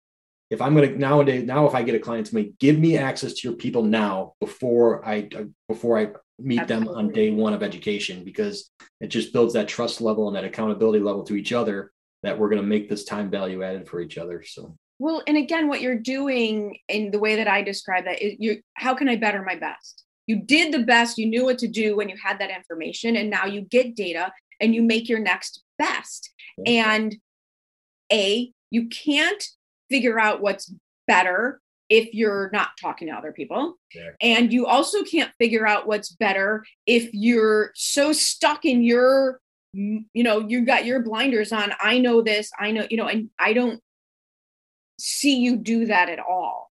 if 0.51 0.61
I'm 0.61 0.75
going 0.75 0.93
to 0.93 0.99
nowadays, 0.99 1.45
now 1.45 1.67
if 1.67 1.75
I 1.75 1.83
get 1.83 1.95
a 1.95 2.01
client 2.01 2.27
to 2.27 2.35
me, 2.35 2.55
give 2.59 2.79
me 2.79 2.99
access 2.99 3.35
to 3.35 3.49
your 3.49 3.57
people 3.57 3.85
now 3.85 4.35
before 4.41 5.07
I, 5.07 5.29
before 5.69 5.99
I 5.99 6.09
meet 6.41 6.61
Absolutely. 6.61 6.87
them 6.89 6.97
on 6.97 7.13
day 7.13 7.31
one 7.31 7.53
of 7.53 7.63
education 7.63 8.25
because 8.25 8.71
it 9.01 9.09
just 9.09 9.33
builds 9.33 9.55
that 9.55 9.69
trust 9.69 10.01
level 10.01 10.27
and 10.27 10.37
that 10.37 10.45
accountability 10.45 11.03
level 11.03 11.23
to 11.25 11.37
each 11.37 11.53
other 11.53 11.93
that 12.23 12.39
we're 12.39 12.49
going 12.49 12.61
to 12.61 12.67
make 12.67 12.89
this 12.89 13.05
time 13.05 13.31
value 13.31 13.63
added 13.63 13.89
for 13.89 14.01
each 14.01 14.19
other 14.19 14.43
so. 14.43 14.77
Well 14.99 15.23
and 15.27 15.37
again 15.37 15.69
what 15.69 15.81
you're 15.81 15.99
doing 15.99 16.77
in 16.89 17.11
the 17.11 17.19
way 17.19 17.37
that 17.37 17.49
i 17.49 17.63
describe 17.63 18.05
that 18.05 18.21
is 18.21 18.35
you 18.39 18.61
how 18.75 18.95
can 18.95 19.09
i 19.09 19.17
better 19.17 19.43
my 19.43 19.55
best? 19.55 20.05
You 20.27 20.43
did 20.43 20.75
the 20.75 20.85
best 20.85 21.17
you 21.17 21.27
knew 21.27 21.45
what 21.45 21.59
to 21.59 21.69
do 21.69 21.97
when 21.97 22.09
you 22.09 22.17
had 22.23 22.39
that 22.39 22.51
information 22.51 23.17
and 23.17 23.31
now 23.31 23.47
you 23.47 23.63
get 23.63 23.97
data 23.97 24.31
and 24.61 24.75
you 24.75 24.83
make 24.83 25.09
your 25.09 25.19
next 25.19 25.63
best. 25.79 26.31
And 26.67 27.17
a 28.13 28.53
you 28.71 28.89
can't 28.89 29.43
figure 29.89 30.19
out 30.19 30.41
what's 30.41 30.73
better 31.07 31.61
if 31.89 32.15
you're 32.15 32.51
not 32.53 32.71
talking 32.81 33.09
to 33.09 33.15
other 33.15 33.33
people. 33.33 33.77
Yeah. 33.95 34.11
And 34.21 34.53
you 34.53 34.67
also 34.67 35.03
can't 35.03 35.33
figure 35.39 35.67
out 35.67 35.89
what's 35.89 36.11
better 36.11 36.65
if 36.87 37.11
you're 37.13 37.73
so 37.75 38.13
stuck 38.13 38.65
in 38.65 38.85
your, 38.85 39.41
you 39.73 40.05
know, 40.15 40.39
you've 40.39 40.67
got 40.67 40.85
your 40.85 41.01
blinders 41.01 41.53
on. 41.53 41.73
I 41.81 41.99
know 41.99 42.23
this, 42.23 42.51
I 42.59 42.71
know, 42.71 42.87
you 42.89 42.97
know, 42.97 43.09
and 43.09 43.31
I 43.39 43.53
don't 43.53 43.81
see 45.01 45.41
you 45.41 45.57
do 45.57 45.87
that 45.87 46.09
at 46.09 46.21
all, 46.21 46.71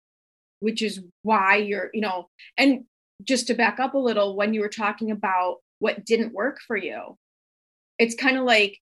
which 0.61 0.82
is 0.82 1.02
why 1.22 1.56
you're, 1.56 1.88
you 1.94 2.02
know, 2.02 2.28
and 2.59 2.85
just 3.24 3.46
to 3.46 3.54
back 3.54 3.80
up 3.80 3.94
a 3.94 3.98
little, 3.98 4.37
when 4.37 4.52
you 4.52 4.61
were 4.61 4.68
talking 4.68 5.11
about 5.11 5.56
what 5.78 6.04
didn't 6.04 6.35
work 6.35 6.59
for 6.66 6.76
you, 6.76 7.16
it's 7.98 8.14
kind 8.14 8.37
of 8.37 8.44
like 8.44 8.78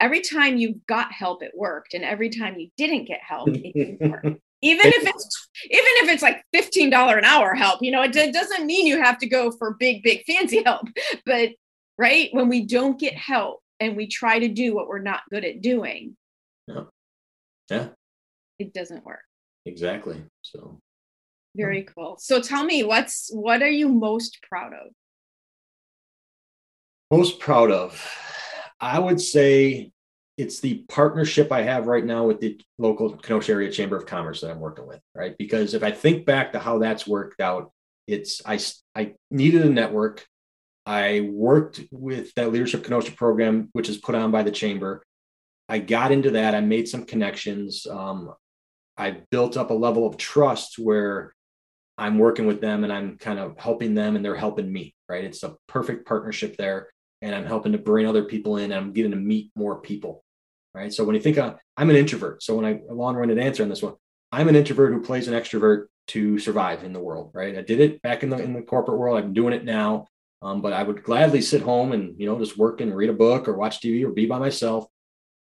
every 0.00 0.20
time 0.20 0.56
you 0.56 0.80
got 0.86 1.12
help, 1.12 1.42
it 1.42 1.52
worked. 1.54 1.94
And 1.94 2.04
every 2.04 2.30
time 2.30 2.58
you 2.58 2.68
didn't 2.76 3.06
get 3.06 3.20
help, 3.26 3.48
it 3.48 3.72
didn't 3.74 4.10
work. 4.10 4.24
Even 4.62 4.86
if 4.86 5.06
it's 5.06 5.48
even 5.64 5.84
if 5.98 6.08
it's 6.08 6.22
like 6.22 6.42
$15 6.54 7.18
an 7.18 7.24
hour 7.24 7.52
help 7.52 7.82
you 7.82 7.90
know 7.90 8.00
it, 8.00 8.16
it 8.16 8.32
doesn't 8.32 8.64
mean 8.64 8.86
you 8.86 8.96
have 8.96 9.18
to 9.18 9.26
go 9.26 9.50
for 9.50 9.74
big 9.74 10.02
big 10.02 10.24
fancy 10.24 10.62
help. 10.62 10.88
But 11.26 11.50
right 11.98 12.30
when 12.32 12.48
we 12.48 12.64
don't 12.64 12.98
get 12.98 13.12
help 13.14 13.60
and 13.78 13.94
we 13.94 14.06
try 14.06 14.38
to 14.38 14.48
do 14.48 14.74
what 14.74 14.88
we're 14.88 15.02
not 15.02 15.20
good 15.28 15.44
at 15.44 15.60
doing 15.60 16.16
yeah. 16.66 16.84
Yeah. 17.70 17.88
it 18.58 18.72
doesn't 18.72 19.04
work. 19.04 19.20
Exactly 19.66 20.24
so. 20.40 20.80
Very 21.54 21.82
cool. 21.82 22.16
So 22.18 22.40
tell 22.40 22.64
me 22.64 22.84
what's 22.84 23.30
what 23.34 23.60
are 23.60 23.68
you 23.68 23.90
most 23.90 24.38
proud 24.48 24.72
of? 24.72 24.92
Most 27.10 27.38
proud 27.38 27.70
of 27.70 28.00
i 28.80 28.98
would 28.98 29.20
say 29.20 29.92
it's 30.36 30.60
the 30.60 30.84
partnership 30.88 31.52
I 31.52 31.62
have 31.62 31.86
right 31.86 32.04
now 32.04 32.26
with 32.26 32.40
the 32.40 32.60
local 32.78 33.16
Kenosha 33.16 33.52
area 33.52 33.70
chamber 33.70 33.96
of 33.96 34.06
commerce 34.06 34.40
that 34.40 34.50
I'm 34.50 34.58
working 34.58 34.86
with, 34.86 35.00
right? 35.14 35.36
Because 35.38 35.74
if 35.74 35.84
I 35.84 35.92
think 35.92 36.26
back 36.26 36.52
to 36.52 36.58
how 36.58 36.78
that's 36.78 37.06
worked 37.06 37.40
out, 37.40 37.70
it's 38.06 38.42
I 38.44 38.58
I 38.94 39.14
needed 39.30 39.62
a 39.62 39.70
network. 39.70 40.26
I 40.86 41.28
worked 41.32 41.80
with 41.90 42.34
that 42.34 42.52
leadership 42.52 42.84
Kenosha 42.84 43.12
program, 43.12 43.68
which 43.72 43.88
is 43.88 43.96
put 43.96 44.14
on 44.14 44.30
by 44.30 44.42
the 44.42 44.50
chamber. 44.50 45.02
I 45.68 45.78
got 45.78 46.12
into 46.12 46.32
that. 46.32 46.54
I 46.54 46.60
made 46.60 46.88
some 46.88 47.06
connections. 47.06 47.86
Um, 47.86 48.34
I 48.96 49.22
built 49.30 49.56
up 49.56 49.70
a 49.70 49.74
level 49.74 50.06
of 50.06 50.16
trust 50.16 50.78
where 50.78 51.34
I'm 51.96 52.18
working 52.18 52.46
with 52.46 52.60
them 52.60 52.84
and 52.84 52.92
I'm 52.92 53.16
kind 53.18 53.38
of 53.38 53.56
helping 53.58 53.94
them 53.94 54.16
and 54.16 54.24
they're 54.24 54.36
helping 54.36 54.70
me, 54.70 54.94
right? 55.08 55.24
It's 55.24 55.42
a 55.42 55.56
perfect 55.68 56.06
partnership 56.06 56.56
there. 56.56 56.88
And 57.24 57.34
I'm 57.34 57.46
helping 57.46 57.72
to 57.72 57.78
bring 57.78 58.06
other 58.06 58.24
people 58.24 58.58
in 58.58 58.70
and 58.70 58.74
I'm 58.74 58.92
getting 58.92 59.10
to 59.10 59.16
meet 59.16 59.50
more 59.56 59.80
people 59.80 60.24
right? 60.74 60.92
So 60.92 61.04
when 61.04 61.14
you 61.14 61.22
think 61.22 61.38
of, 61.38 61.56
I'm 61.76 61.90
an 61.90 61.96
introvert. 61.96 62.42
So 62.42 62.56
when 62.56 62.64
I 62.64 62.80
a 62.90 62.94
long-winded 62.94 63.38
answer 63.38 63.62
on 63.62 63.68
this 63.68 63.82
one, 63.82 63.94
I'm 64.32 64.48
an 64.48 64.56
introvert 64.56 64.92
who 64.92 65.00
plays 65.00 65.28
an 65.28 65.34
extrovert 65.34 65.86
to 66.08 66.38
survive 66.38 66.84
in 66.84 66.92
the 66.92 67.00
world, 67.00 67.30
right? 67.32 67.56
I 67.56 67.62
did 67.62 67.80
it 67.80 68.02
back 68.02 68.22
in 68.22 68.30
the 68.30 68.36
in 68.36 68.52
the 68.52 68.62
corporate 68.62 68.98
world. 68.98 69.16
I'm 69.16 69.32
doing 69.32 69.54
it 69.54 69.64
now, 69.64 70.08
um, 70.42 70.60
but 70.60 70.72
I 70.72 70.82
would 70.82 71.04
gladly 71.04 71.40
sit 71.40 71.62
home 71.62 71.92
and 71.92 72.18
you 72.18 72.26
know 72.26 72.38
just 72.38 72.58
work 72.58 72.80
and 72.80 72.94
read 72.94 73.10
a 73.10 73.14
book 73.14 73.48
or 73.48 73.54
watch 73.54 73.80
TV 73.80 74.04
or 74.04 74.10
be 74.10 74.26
by 74.26 74.38
myself. 74.38 74.86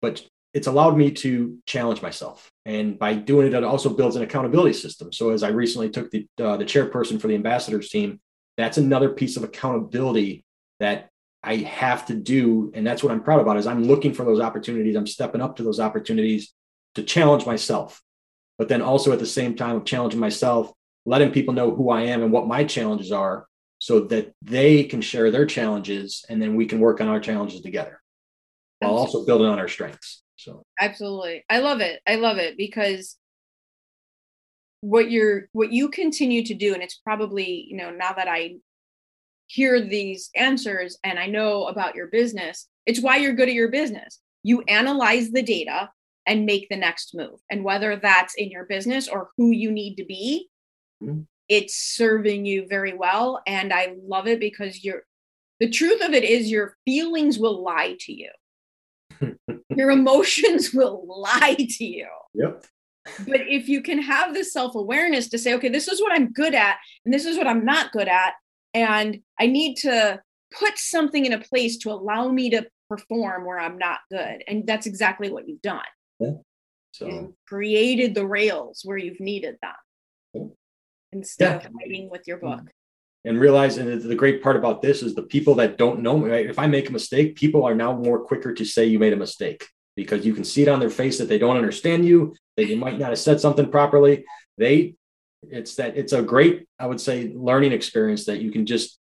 But 0.00 0.24
it's 0.54 0.68
allowed 0.68 0.96
me 0.96 1.10
to 1.10 1.58
challenge 1.66 2.00
myself, 2.00 2.50
and 2.64 2.98
by 2.98 3.14
doing 3.14 3.48
it, 3.48 3.54
it 3.54 3.64
also 3.64 3.90
builds 3.90 4.16
an 4.16 4.22
accountability 4.22 4.74
system. 4.74 5.12
So 5.12 5.30
as 5.30 5.42
I 5.42 5.48
recently 5.48 5.90
took 5.90 6.10
the 6.12 6.26
uh, 6.40 6.56
the 6.56 6.64
chairperson 6.64 7.20
for 7.20 7.26
the 7.26 7.34
ambassadors 7.34 7.90
team, 7.90 8.20
that's 8.56 8.78
another 8.78 9.10
piece 9.10 9.36
of 9.36 9.42
accountability 9.42 10.44
that 10.78 11.10
I 11.42 11.56
have 11.56 12.06
to 12.06 12.14
do, 12.14 12.72
and 12.74 12.86
that's 12.86 13.02
what 13.02 13.12
I'm 13.12 13.22
proud 13.22 13.40
about, 13.40 13.56
is 13.56 13.66
I'm 13.66 13.84
looking 13.84 14.12
for 14.12 14.24
those 14.24 14.40
opportunities. 14.40 14.96
I'm 14.96 15.06
stepping 15.06 15.40
up 15.40 15.56
to 15.56 15.62
those 15.62 15.80
opportunities 15.80 16.52
to 16.94 17.02
challenge 17.02 17.46
myself. 17.46 18.02
But 18.58 18.68
then 18.68 18.82
also 18.82 19.12
at 19.12 19.20
the 19.20 19.26
same 19.26 19.54
time 19.54 19.76
of 19.76 19.84
challenging 19.84 20.18
myself, 20.18 20.72
letting 21.06 21.30
people 21.30 21.54
know 21.54 21.74
who 21.74 21.90
I 21.90 22.02
am 22.02 22.22
and 22.22 22.32
what 22.32 22.48
my 22.48 22.64
challenges 22.64 23.12
are 23.12 23.46
so 23.78 24.00
that 24.00 24.32
they 24.42 24.82
can 24.82 25.00
share 25.00 25.30
their 25.30 25.46
challenges 25.46 26.24
and 26.28 26.42
then 26.42 26.56
we 26.56 26.66
can 26.66 26.80
work 26.80 27.00
on 27.00 27.06
our 27.06 27.20
challenges 27.20 27.60
together 27.60 28.00
while 28.80 28.96
also 28.96 29.24
building 29.24 29.46
on 29.46 29.60
our 29.60 29.68
strengths. 29.68 30.22
So 30.36 30.64
absolutely. 30.80 31.44
I 31.48 31.60
love 31.60 31.80
it. 31.80 32.00
I 32.06 32.16
love 32.16 32.38
it 32.38 32.56
because 32.56 33.16
what 34.80 35.10
you're 35.10 35.48
what 35.52 35.72
you 35.72 35.88
continue 35.88 36.44
to 36.44 36.54
do 36.54 36.72
and 36.72 36.82
it's 36.82 37.00
probably 37.04 37.66
you 37.68 37.76
know 37.76 37.90
now 37.90 38.12
that 38.12 38.28
i 38.28 38.54
hear 39.48 39.80
these 39.80 40.30
answers 40.36 40.98
and 41.02 41.18
I 41.18 41.26
know 41.26 41.66
about 41.66 41.94
your 41.94 42.06
business, 42.06 42.68
it's 42.86 43.00
why 43.00 43.16
you're 43.16 43.32
good 43.32 43.48
at 43.48 43.54
your 43.54 43.70
business. 43.70 44.20
You 44.42 44.62
analyze 44.68 45.30
the 45.30 45.42
data 45.42 45.90
and 46.26 46.46
make 46.46 46.68
the 46.68 46.76
next 46.76 47.14
move. 47.14 47.40
And 47.50 47.64
whether 47.64 47.96
that's 47.96 48.34
in 48.34 48.50
your 48.50 48.66
business 48.66 49.08
or 49.08 49.30
who 49.36 49.50
you 49.50 49.72
need 49.72 49.96
to 49.96 50.04
be, 50.04 50.48
mm-hmm. 51.02 51.22
it's 51.48 51.74
serving 51.74 52.44
you 52.44 52.66
very 52.68 52.94
well. 52.94 53.42
And 53.46 53.72
I 53.72 53.94
love 54.06 54.28
it 54.28 54.38
because 54.38 54.84
you're 54.84 55.02
the 55.60 55.68
truth 55.68 56.02
of 56.02 56.12
it 56.12 56.22
is 56.22 56.50
your 56.50 56.76
feelings 56.84 57.38
will 57.38 57.64
lie 57.64 57.96
to 58.00 58.12
you. 58.12 58.30
your 59.70 59.90
emotions 59.90 60.72
will 60.72 61.04
lie 61.08 61.56
to 61.58 61.84
you. 61.84 62.06
Yep. 62.34 62.64
But 63.26 63.40
if 63.48 63.68
you 63.68 63.82
can 63.82 64.00
have 64.02 64.34
this 64.34 64.52
self 64.52 64.74
awareness 64.74 65.28
to 65.30 65.38
say, 65.38 65.54
okay, 65.54 65.68
this 65.68 65.88
is 65.88 66.00
what 66.00 66.12
I'm 66.12 66.30
good 66.32 66.54
at 66.54 66.76
and 67.04 67.12
this 67.12 67.24
is 67.24 67.36
what 67.36 67.46
I'm 67.46 67.64
not 67.64 67.90
good 67.90 68.06
at, 68.06 68.34
and 68.82 69.20
I 69.38 69.46
need 69.46 69.76
to 69.78 70.20
put 70.58 70.78
something 70.78 71.24
in 71.24 71.32
a 71.32 71.40
place 71.40 71.78
to 71.78 71.90
allow 71.90 72.28
me 72.28 72.50
to 72.50 72.66
perform 72.88 73.44
where 73.44 73.58
I'm 73.58 73.78
not 73.78 74.00
good. 74.10 74.42
And 74.46 74.66
that's 74.66 74.86
exactly 74.86 75.30
what 75.30 75.48
you've 75.48 75.62
done. 75.62 75.80
Yeah. 76.18 76.32
So 76.92 77.34
created 77.46 78.14
the 78.14 78.26
rails 78.26 78.80
where 78.84 78.96
you've 78.96 79.20
needed 79.20 79.56
them 79.62 79.72
yeah. 80.34 80.42
instead 81.12 81.60
yeah. 81.62 81.68
of 81.68 81.72
fighting 81.74 82.08
with 82.10 82.22
your 82.26 82.38
mm-hmm. 82.38 82.64
book. 82.64 82.72
And 83.24 83.38
realizing 83.38 83.86
that 83.86 83.96
the 84.08 84.14
great 84.14 84.42
part 84.42 84.56
about 84.56 84.80
this 84.80 85.02
is 85.02 85.14
the 85.14 85.22
people 85.22 85.54
that 85.56 85.76
don't 85.76 86.00
know 86.00 86.16
me, 86.18 86.30
right? 86.30 86.46
if 86.46 86.58
I 86.58 86.66
make 86.66 86.88
a 86.88 86.92
mistake, 86.92 87.36
people 87.36 87.64
are 87.64 87.74
now 87.74 87.94
more 87.94 88.20
quicker 88.20 88.54
to 88.54 88.64
say 88.64 88.86
you 88.86 88.98
made 88.98 89.12
a 89.12 89.16
mistake 89.16 89.66
because 89.96 90.24
you 90.24 90.32
can 90.32 90.44
see 90.44 90.62
it 90.62 90.68
on 90.68 90.80
their 90.80 90.88
face 90.88 91.18
that 91.18 91.28
they 91.28 91.38
don't 91.38 91.56
understand 91.56 92.04
you, 92.04 92.34
that 92.56 92.66
you 92.66 92.76
might 92.76 92.98
not 92.98 93.10
have 93.10 93.18
said 93.18 93.40
something 93.40 93.70
properly. 93.70 94.24
They 94.56 94.94
it's 95.50 95.76
that 95.76 95.96
it's 95.96 96.12
a 96.12 96.22
great 96.22 96.66
i 96.78 96.86
would 96.86 97.00
say 97.00 97.32
learning 97.34 97.72
experience 97.72 98.26
that 98.26 98.40
you 98.40 98.50
can 98.50 98.66
just 98.66 98.98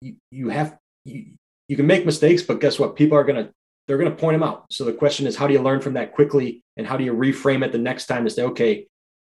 you, 0.00 0.16
you 0.30 0.48
have 0.48 0.76
you, 1.04 1.34
you 1.68 1.76
can 1.76 1.86
make 1.86 2.04
mistakes 2.04 2.42
but 2.42 2.60
guess 2.60 2.78
what? 2.78 2.96
People 2.96 3.16
are 3.16 3.24
going 3.24 3.44
to 3.44 3.52
they're 3.86 3.98
going 3.98 4.10
to 4.10 4.16
point 4.16 4.34
them 4.34 4.42
out. 4.42 4.64
So 4.72 4.84
the 4.84 4.94
question 4.94 5.26
is 5.26 5.36
how 5.36 5.46
do 5.46 5.52
you 5.52 5.60
learn 5.60 5.80
from 5.80 5.94
that 5.94 6.12
quickly? 6.12 6.62
And 6.76 6.86
how 6.86 6.96
do 6.96 7.04
you 7.04 7.12
reframe 7.12 7.62
it 7.64 7.70
the 7.72 7.78
next 7.78 8.06
time 8.06 8.24
to 8.24 8.30
say 8.30 8.42
okay 8.42 8.86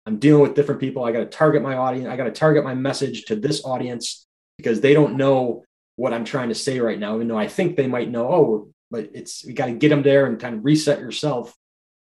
i'm 0.06 0.18
dealing 0.18 0.42
with 0.42 0.54
different 0.54 0.80
people. 0.80 1.04
I 1.04 1.12
got 1.12 1.20
to 1.20 1.26
target 1.26 1.62
my 1.62 1.76
audience 1.76 2.08
i 2.08 2.16
got 2.16 2.24
to 2.24 2.32
target 2.32 2.64
my 2.64 2.74
message 2.74 3.24
to 3.26 3.36
this 3.36 3.64
audience 3.64 4.26
because 4.56 4.80
they 4.80 4.94
don't 4.94 5.16
know 5.16 5.64
what 5.96 6.14
i'm 6.14 6.24
trying 6.24 6.48
to 6.48 6.54
say 6.54 6.80
right 6.80 6.98
now. 6.98 7.16
Even 7.16 7.28
though 7.28 7.38
i 7.38 7.48
think 7.48 7.76
they 7.76 7.86
might 7.86 8.10
know 8.10 8.28
oh 8.28 8.68
but 8.90 9.10
it's 9.14 9.44
you 9.44 9.52
got 9.52 9.66
to 9.66 9.72
get 9.72 9.90
them 9.90 10.02
there 10.02 10.26
and 10.26 10.40
kind 10.40 10.56
of 10.56 10.64
reset 10.64 10.98
yourself. 10.98 11.54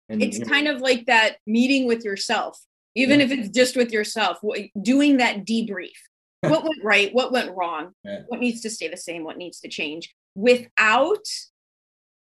And 0.09 0.22
it's 0.22 0.38
you 0.38 0.44
know, 0.44 0.50
kind 0.50 0.68
of 0.68 0.81
like 0.81 1.07
that 1.07 1.37
meeting 1.46 1.87
with 1.87 2.04
yourself 2.04 2.59
even 2.98 3.20
yeah. 3.20 3.26
if 3.26 3.32
it's 3.32 3.48
just 3.48 3.76
with 3.76 3.92
yourself 3.92 4.38
doing 4.82 5.18
that 5.18 5.46
debrief 5.46 5.90
what 6.42 6.62
went 6.62 6.84
right, 6.84 7.12
what 7.12 7.32
went 7.32 7.54
wrong, 7.56 7.92
Yeah. 8.04 8.20
what 8.28 8.40
needs 8.40 8.61
to 8.62 8.70
stay 8.70 8.88
the 8.88 8.96
same, 8.96 9.24
what 9.24 9.38
needs 9.38 9.61
to 9.61 9.68
change 9.68 10.14
without 10.37 11.26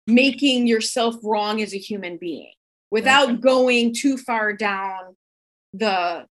making 0.06 0.66
yourself 0.66 1.16
wrong 1.22 1.60
as 1.60 1.74
a 1.74 1.78
human 1.78 2.16
being, 2.16 2.52
without 2.90 3.40
going 3.40 3.94
too 3.94 4.16
far 4.16 4.54
down 4.54 5.16
the 5.74 6.24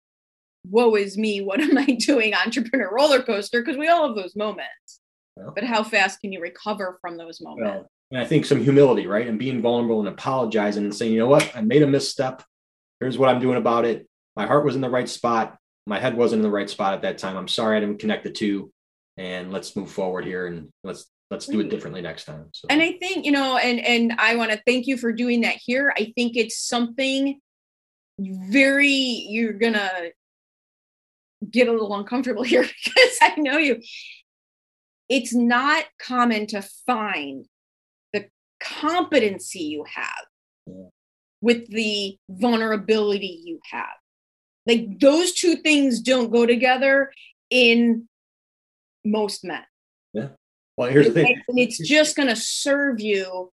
woe 0.70 0.94
is 0.94 1.18
me, 1.18 1.42
what 1.42 1.61
am 1.61 1.76
I 1.76 1.85
doing 1.85 2.33
entrepreneur 2.35 2.90
roller 2.90 3.22
coaster? 3.22 3.61
Because 3.61 3.76
we 3.76 3.88
all 3.88 4.07
have 4.07 4.16
those 4.16 4.35
moments. 4.35 5.00
Yeah. 5.37 5.50
But 5.54 5.64
how 5.64 5.83
fast 5.83 6.20
can 6.20 6.33
you 6.33 6.40
recover 6.40 6.98
from 7.02 7.18
those 7.18 7.40
moments? 7.42 7.70
Well, 7.70 7.90
and 8.12 8.20
I 8.20 8.24
think 8.24 8.46
some 8.46 8.62
humility, 8.62 9.07
right? 9.07 9.26
And 9.26 9.38
being 9.38 9.61
vulnerable 9.61 9.98
and 9.98 10.09
apologizing 10.09 10.85
and 10.85 10.94
saying, 10.94 11.12
you 11.12 11.18
know 11.18 11.26
what, 11.26 11.54
I 11.54 11.61
made 11.61 11.83
a 11.83 11.87
misstep. 11.87 12.42
Here's 13.00 13.18
what 13.18 13.28
I'm 13.28 13.40
doing 13.40 13.59
about 13.59 13.85
it. 13.85 14.09
My 14.37 14.47
heart 14.47 14.64
was 14.64 14.75
in 14.75 14.81
the 14.81 14.90
right 14.90 15.09
spot. 15.09 15.57
My 15.87 15.99
head 15.99 16.16
wasn't 16.16 16.40
in 16.40 16.42
the 16.44 16.51
right 16.51 16.68
spot 16.68 16.94
at 16.94 17.03
that 17.03 17.18
time. 17.18 17.37
I'm 17.37 17.49
sorry 17.49 17.77
I 17.77 17.81
didn't 17.81 17.99
connect 17.99 18.25
the 18.25 18.31
two. 18.31 18.73
And 19.16 19.53
let's 19.53 19.77
move 19.77 19.90
forward 19.90 20.25
here 20.25 20.47
and 20.47 20.70
let's 20.83 21.07
let's 21.31 21.47
do 21.47 21.61
it 21.61 21.68
differently 21.68 22.01
next 22.01 22.25
time. 22.25 22.47
So 22.53 22.66
and 22.70 22.83
i 22.83 22.92
think 22.92 23.25
you 23.25 23.33
know 23.33 23.57
and 23.57 23.81
and 23.81 24.14
i 24.18 24.37
want 24.37 24.53
to 24.53 24.61
thank 24.66 24.87
you 24.87 24.97
for 24.97 25.12
doing 25.12 25.40
that 25.42 25.57
here 25.57 25.92
i 25.97 26.12
think 26.14 26.37
it's 26.37 26.59
something 26.59 27.40
very 28.18 28.88
you're 28.88 29.53
gonna 29.53 29.90
get 31.51 31.68
a 31.68 31.73
little 31.73 31.94
uncomfortable 31.94 32.42
here 32.55 32.62
because 32.62 33.18
i 33.23 33.35
know 33.37 33.59
you 33.59 33.81
it's 35.09 35.35
not 35.35 35.85
common 35.99 36.47
to 36.47 36.62
find 36.87 37.47
the 38.12 38.27
competency 38.61 39.64
you 39.64 39.85
have 39.85 40.77
with 41.40 41.66
the 41.68 42.16
vulnerability 42.31 43.42
you 43.44 43.59
have 43.70 43.97
like 44.66 44.98
those 45.00 45.33
two 45.33 45.57
things 45.57 46.00
don't 46.00 46.31
go 46.31 46.46
together 46.46 47.12
in 47.50 48.09
most 49.05 49.44
men 49.44 49.62
Yeah. 50.12 50.29
well, 50.77 50.90
here's 50.90 51.07
the 51.09 51.12
thing. 51.12 51.42
and 51.48 51.59
it's 51.59 51.79
just 51.79 52.16
going 52.16 52.29
to 52.29 52.37
serve 52.37 53.00
you 53.00 53.53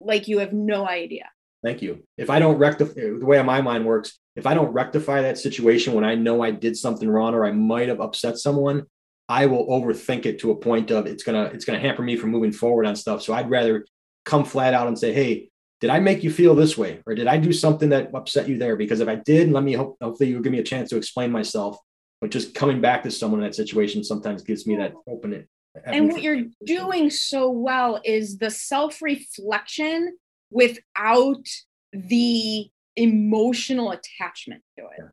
like 0.00 0.28
you 0.28 0.38
have 0.38 0.52
no 0.52 0.86
idea. 0.88 1.28
Thank 1.64 1.82
you. 1.82 2.04
If 2.16 2.30
I 2.30 2.38
don't 2.38 2.56
rectify 2.58 2.92
the 2.94 3.24
way 3.24 3.42
my 3.42 3.60
mind 3.60 3.84
works, 3.84 4.18
if 4.36 4.46
I 4.46 4.54
don't 4.54 4.72
rectify 4.72 5.22
that 5.22 5.38
situation 5.38 5.92
when 5.92 6.04
I 6.04 6.14
know 6.14 6.40
I 6.42 6.52
did 6.52 6.76
something 6.76 7.08
wrong 7.08 7.34
or 7.34 7.44
I 7.44 7.50
might 7.50 7.88
have 7.88 8.00
upset 8.00 8.38
someone, 8.38 8.84
I 9.28 9.46
will 9.46 9.66
overthink 9.66 10.24
it 10.24 10.38
to 10.40 10.52
a 10.52 10.56
point 10.56 10.90
of 10.92 11.06
it's 11.06 11.24
gonna 11.24 11.44
it's 11.46 11.64
gonna 11.64 11.80
hamper 11.80 12.02
me 12.02 12.16
from 12.16 12.30
moving 12.30 12.52
forward 12.52 12.86
on 12.86 12.94
stuff. 12.96 13.22
So 13.22 13.34
I'd 13.34 13.50
rather 13.50 13.84
come 14.24 14.44
flat 14.44 14.72
out 14.72 14.86
and 14.86 14.96
say, 14.98 15.12
hey, 15.12 15.50
did 15.80 15.90
I 15.90 16.00
make 16.00 16.24
you 16.24 16.30
feel 16.30 16.54
this 16.54 16.76
way, 16.76 17.00
or 17.06 17.14
did 17.14 17.26
I 17.26 17.36
do 17.36 17.52
something 17.52 17.88
that 17.90 18.10
upset 18.14 18.48
you 18.48 18.58
there? 18.58 18.76
Because 18.76 19.00
if 19.00 19.08
I 19.08 19.14
did, 19.14 19.52
let 19.52 19.62
me 19.62 19.74
hope 19.74 19.96
hopefully 20.00 20.30
you'll 20.30 20.42
give 20.42 20.52
me 20.52 20.58
a 20.58 20.64
chance 20.64 20.90
to 20.90 20.96
explain 20.96 21.30
myself. 21.30 21.78
But 22.20 22.30
just 22.30 22.54
coming 22.54 22.80
back 22.80 23.04
to 23.04 23.10
someone 23.12 23.40
in 23.40 23.46
that 23.46 23.54
situation 23.54 24.02
sometimes 24.02 24.42
gives 24.42 24.66
me 24.66 24.76
that 24.76 24.92
open 25.06 25.32
it. 25.32 25.48
And 25.84 26.10
what 26.10 26.22
you're 26.22 26.46
doing 26.64 27.10
so 27.10 27.48
well 27.50 28.00
is 28.04 28.38
the 28.38 28.50
self 28.50 29.00
reflection 29.00 30.16
without 30.50 31.46
the 31.92 32.68
emotional 32.96 33.92
attachment 33.92 34.62
to 34.76 34.84
it, 34.84 34.90
Yeah. 34.98 35.08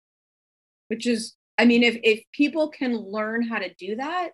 which 0.87 1.05
is, 1.05 1.35
I 1.59 1.65
mean, 1.65 1.83
if, 1.83 1.99
if 2.01 2.23
people 2.31 2.69
can 2.69 2.97
learn 2.97 3.43
how 3.43 3.59
to 3.59 3.71
do 3.75 3.97
that, 3.97 4.29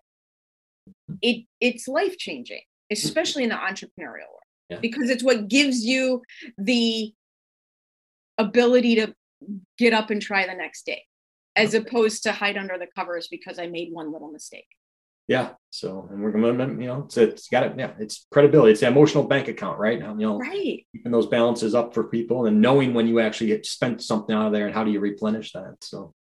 it 1.22 1.46
it's 1.60 1.88
life 1.90 2.18
changing, 2.18 2.62
especially 2.90 3.44
in 3.44 3.50
the 3.50 3.56
entrepreneurial 3.56 4.30
world, 4.32 4.41
Yeah. 4.72 4.80
because 4.82 5.10
it's 5.10 5.24
what 5.24 5.48
gives 5.50 5.84
you 5.86 6.22
the 6.58 7.14
ability 8.38 8.96
to 8.96 9.14
get 9.78 9.94
up 9.94 10.10
and 10.10 10.22
try 10.22 10.48
the 10.48 10.54
next 10.54 10.86
day, 10.86 11.04
as 11.56 11.74
opposed 11.74 12.24
to 12.24 12.32
hide 12.32 12.58
under 12.58 12.78
the 12.78 12.88
covers 12.96 13.28
because 13.28 13.60
I 13.60 13.68
made 13.68 13.92
one 13.92 14.12
little 14.12 14.32
mistake. 14.32 14.68
Yeah. 15.28 15.52
So, 15.70 16.08
and 16.12 16.22
we're 16.22 16.32
gonna, 16.32 16.68
you 16.68 16.88
know, 16.88 17.04
it's, 17.06 17.18
it's 17.18 17.48
got 17.48 17.64
it. 17.64 17.74
Yeah, 17.78 17.92
it's 18.00 18.28
credibility. 18.32 18.72
It's 18.72 18.82
the 18.82 18.88
emotional 18.88 19.24
bank 19.26 19.48
account, 19.48 19.78
right? 19.80 20.00
You 20.00 20.14
know, 20.16 20.38
Right. 20.40 20.86
keeping 20.92 21.12
those 21.12 21.28
balances 21.28 21.76
up 21.76 21.94
for 21.94 22.06
people 22.06 22.46
and 22.48 22.60
knowing 22.62 22.94
when 22.94 23.08
you 23.08 23.20
actually 23.20 23.48
get 23.48 23.66
spent 23.66 24.02
something 24.02 24.36
out 24.36 24.48
of 24.48 24.54
there 24.54 24.66
and 24.66 24.74
how 24.74 24.84
do 24.84 24.92
you 24.92 25.00
replenish 25.00 25.52
that. 25.54 25.76
So, 25.82 26.14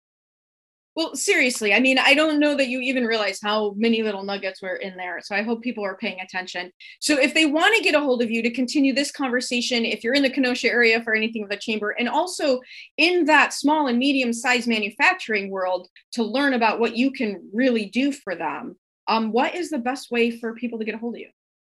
Well, 0.95 1.15
seriously, 1.15 1.73
I 1.73 1.79
mean, 1.79 1.97
I 1.97 2.13
don't 2.13 2.39
know 2.39 2.55
that 2.55 2.67
you 2.67 2.81
even 2.81 3.05
realize 3.05 3.39
how 3.41 3.73
many 3.77 4.03
little 4.03 4.23
nuggets 4.23 4.61
were 4.61 4.75
in 4.75 4.97
there. 4.97 5.21
So 5.23 5.35
I 5.35 5.41
hope 5.41 5.61
people 5.61 5.85
are 5.85 5.95
paying 5.95 6.19
attention. 6.19 6.71
So 6.99 7.17
if 7.17 7.33
they 7.33 7.45
want 7.45 7.75
to 7.77 7.83
get 7.83 7.95
a 7.95 7.99
hold 8.01 8.21
of 8.21 8.29
you 8.29 8.41
to 8.41 8.51
continue 8.51 8.93
this 8.93 9.11
conversation, 9.11 9.85
if 9.85 10.03
you're 10.03 10.13
in 10.13 10.23
the 10.23 10.29
Kenosha 10.29 10.67
area 10.67 11.01
for 11.01 11.15
anything 11.15 11.43
of 11.43 11.49
the 11.49 11.55
chamber, 11.55 11.91
and 11.91 12.09
also 12.09 12.59
in 12.97 13.25
that 13.25 13.53
small 13.53 13.87
and 13.87 13.97
medium 13.97 14.33
sized 14.33 14.67
manufacturing 14.67 15.49
world 15.49 15.87
to 16.13 16.23
learn 16.23 16.53
about 16.53 16.79
what 16.79 16.97
you 16.97 17.11
can 17.11 17.49
really 17.53 17.85
do 17.85 18.11
for 18.11 18.35
them, 18.35 18.75
um, 19.07 19.31
what 19.31 19.55
is 19.55 19.69
the 19.69 19.79
best 19.79 20.11
way 20.11 20.31
for 20.31 20.53
people 20.55 20.77
to 20.79 20.85
get 20.85 20.95
a 20.95 20.97
hold 20.97 21.15
of 21.15 21.21
you? 21.21 21.29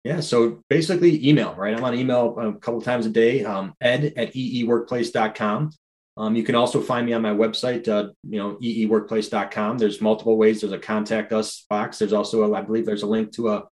yeah. 0.06 0.20
So 0.20 0.62
basically, 0.68 1.28
email, 1.28 1.52
right? 1.54 1.76
I'm 1.76 1.82
on 1.82 1.94
email 1.94 2.38
a 2.38 2.52
couple 2.52 2.80
times 2.80 3.06
a 3.06 3.10
day, 3.10 3.44
um, 3.44 3.74
ed 3.80 4.12
at 4.16 4.34
eeworkplace.com. 4.34 5.72
Um, 6.18 6.34
you 6.34 6.42
can 6.42 6.54
also 6.54 6.80
find 6.80 7.04
me 7.06 7.12
on 7.12 7.20
my 7.20 7.32
website, 7.32 7.86
uh, 7.88 8.10
you 8.28 8.38
know, 8.38 8.56
eeworkplace.com. 8.62 9.76
There's 9.78 10.00
multiple 10.00 10.38
ways. 10.38 10.60
There's 10.60 10.72
a 10.72 10.78
contact 10.78 11.32
us 11.32 11.66
box. 11.68 11.98
There's 11.98 12.14
also, 12.14 12.42
a, 12.44 12.54
I 12.56 12.62
believe, 12.62 12.86
there's 12.86 13.02
a 13.02 13.06
link 13.06 13.32
to 13.32 13.50
a 13.50 13.64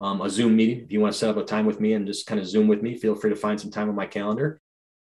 um, 0.00 0.20
a 0.22 0.28
Zoom 0.28 0.56
meeting. 0.56 0.80
If 0.84 0.92
you 0.92 1.00
want 1.00 1.12
to 1.12 1.18
set 1.18 1.30
up 1.30 1.36
a 1.36 1.44
time 1.44 1.66
with 1.66 1.80
me 1.80 1.92
and 1.94 2.06
just 2.06 2.26
kind 2.26 2.40
of 2.40 2.46
Zoom 2.46 2.68
with 2.68 2.82
me, 2.82 2.96
feel 2.96 3.14
free 3.14 3.30
to 3.30 3.36
find 3.36 3.60
some 3.60 3.70
time 3.70 3.88
on 3.88 3.94
my 3.94 4.06
calendar. 4.06 4.60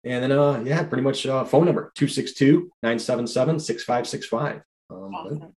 And 0.04 0.22
then, 0.24 0.32
uh, 0.32 0.62
yeah, 0.64 0.82
pretty 0.84 1.02
much 1.02 1.26
uh, 1.26 1.44
phone 1.44 1.66
number 1.66 1.92
262 1.96 2.70
977 2.82 3.60
6565. 3.60 4.62
Um, 4.90 5.52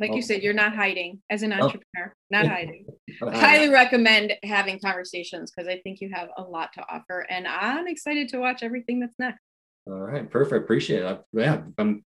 Like 0.00 0.12
you 0.14 0.20
said, 0.20 0.42
you're 0.42 0.52
not 0.52 0.74
hiding 0.74 1.22
as 1.30 1.42
an 1.42 1.52
Oh. 1.52 1.56
entrepreneur, 1.66 2.12
not 2.30 2.46
hiding. 2.56 2.84
Uh, 3.22 3.30
highly 3.30 3.68
recommend 3.70 4.34
having 4.42 4.78
conversations 4.80 5.50
because 5.50 5.68
I 5.68 5.78
think 5.80 6.00
you 6.00 6.10
have 6.12 6.28
a 6.36 6.42
lot 6.42 6.72
to 6.74 6.84
offer, 6.92 7.20
and 7.30 7.46
I'm 7.46 7.86
excited 7.86 8.28
to 8.30 8.38
watch 8.38 8.62
everything 8.62 9.00
that's 9.00 9.14
next. 9.18 9.40
All 9.88 10.00
right, 10.00 10.30
perfect. 10.30 10.64
Appreciate 10.64 11.02
it. 11.02 11.06
I, 11.06 11.18
yeah, 11.32 11.62
I'm, 11.78 12.04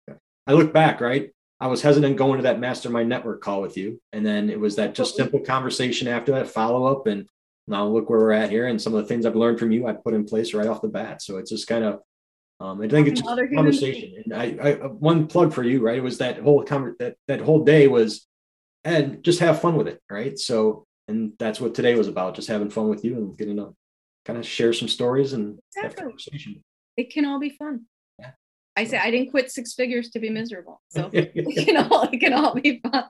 I 0.46 0.52
look 0.52 0.72
back, 0.72 1.00
right? 1.00 1.30
I 1.60 1.66
was 1.66 1.82
hesitant 1.82 2.16
going 2.16 2.36
to 2.38 2.44
that 2.44 2.60
mastermind 2.60 3.08
network 3.08 3.40
call 3.40 3.62
with 3.62 3.76
you, 3.76 4.00
and 4.12 4.24
then 4.24 4.50
it 4.50 4.60
was 4.60 4.76
that 4.76 4.94
just 4.94 5.16
simple 5.16 5.40
conversation 5.40 6.06
after 6.06 6.32
that 6.32 6.48
follow 6.48 6.86
up, 6.86 7.06
and 7.06 7.26
now 7.66 7.86
look 7.86 8.10
where 8.10 8.20
we're 8.20 8.32
at 8.32 8.50
here, 8.50 8.66
and 8.66 8.80
some 8.80 8.94
of 8.94 9.02
the 9.02 9.08
things 9.08 9.24
I've 9.24 9.36
learned 9.36 9.58
from 9.58 9.72
you, 9.72 9.86
I 9.86 9.92
put 9.92 10.14
in 10.14 10.24
place 10.24 10.54
right 10.54 10.66
off 10.66 10.82
the 10.82 10.88
bat. 10.88 11.22
So 11.22 11.38
it's 11.38 11.50
just 11.50 11.66
kind 11.66 11.84
of, 11.84 12.00
um, 12.60 12.80
I 12.80 12.88
think 12.88 13.08
it's 13.08 13.20
just 13.20 13.38
a 13.38 13.48
conversation. 13.48 14.22
And 14.24 14.34
I, 14.34 14.44
I, 14.62 14.72
one 14.86 15.26
plug 15.26 15.52
for 15.52 15.62
you, 15.62 15.80
right? 15.80 15.98
It 15.98 16.02
was 16.02 16.18
that 16.18 16.38
whole 16.38 16.64
conver- 16.64 16.98
that 16.98 17.16
that 17.28 17.40
whole 17.40 17.64
day 17.64 17.88
was, 17.88 18.26
and 18.84 19.24
just 19.24 19.40
have 19.40 19.60
fun 19.60 19.76
with 19.76 19.88
it, 19.88 20.00
right? 20.10 20.38
So, 20.38 20.84
and 21.08 21.32
that's 21.38 21.60
what 21.60 21.74
today 21.74 21.94
was 21.94 22.08
about, 22.08 22.34
just 22.34 22.48
having 22.48 22.70
fun 22.70 22.88
with 22.88 23.04
you 23.04 23.16
and 23.16 23.38
getting 23.38 23.56
to 23.56 23.74
kind 24.26 24.38
of 24.38 24.46
share 24.46 24.72
some 24.72 24.88
stories 24.88 25.32
and 25.32 25.58
have 25.76 25.86
Exactly. 25.86 26.04
conversation. 26.04 26.62
It 26.96 27.10
can 27.12 27.24
all 27.24 27.40
be 27.40 27.50
fun. 27.50 27.86
Yeah. 28.18 28.30
I 28.76 28.84
say 28.84 28.98
I 28.98 29.10
didn't 29.10 29.30
quit 29.30 29.50
six 29.50 29.74
figures 29.74 30.10
to 30.10 30.18
be 30.18 30.30
miserable, 30.30 30.80
so 30.88 31.10
it 31.12 31.32
can 31.66 31.76
all 31.76 32.08
it 32.10 32.18
can 32.18 32.32
all 32.32 32.54
be 32.54 32.80
fun. 32.80 33.04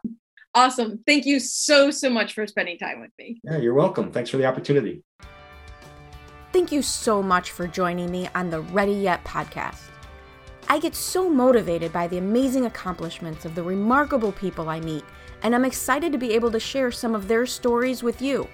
Awesome. 0.55 1.01
Thank 1.07 1.27
you 1.27 1.40
so 1.40 1.90
so 1.90 2.09
much 2.09 2.33
for 2.33 2.47
spending 2.47 2.79
time 2.79 3.01
with 3.01 3.11
me. 3.18 3.40
Yeah, 3.44 3.59
you're 3.59 3.75
welcome. 3.75 4.11
Thanks 4.12 4.31
for 4.31 4.37
the 4.37 4.47
opportunity. 4.47 5.03
Thank 6.53 6.70
you 6.70 6.83
so 6.83 7.20
much 7.23 7.51
for 7.51 7.66
joining 7.66 8.11
me 8.12 8.29
on 8.35 8.49
the 8.49 8.61
Ready 8.61 8.92
Yet 8.92 9.25
podcast. 9.25 9.90
I 10.68 10.79
get 10.79 10.94
so 10.94 11.29
motivated 11.29 11.92
by 11.92 12.07
the 12.07 12.18
amazing 12.18 12.66
accomplishments 12.66 13.44
of 13.44 13.55
the 13.55 13.62
remarkable 13.62 14.33
people 14.33 14.68
I 14.68 14.81
meet, 14.81 15.05
and 15.42 15.55
I'm 15.55 15.64
excited 15.64 16.12
to 16.12 16.18
be 16.18 16.33
able 16.33 16.51
to 16.53 16.61
share 16.61 16.90
some 16.90 17.14
of 17.14 17.29
their 17.29 17.44
stories 17.44 18.03
with 18.03 18.23
you. 18.23 18.49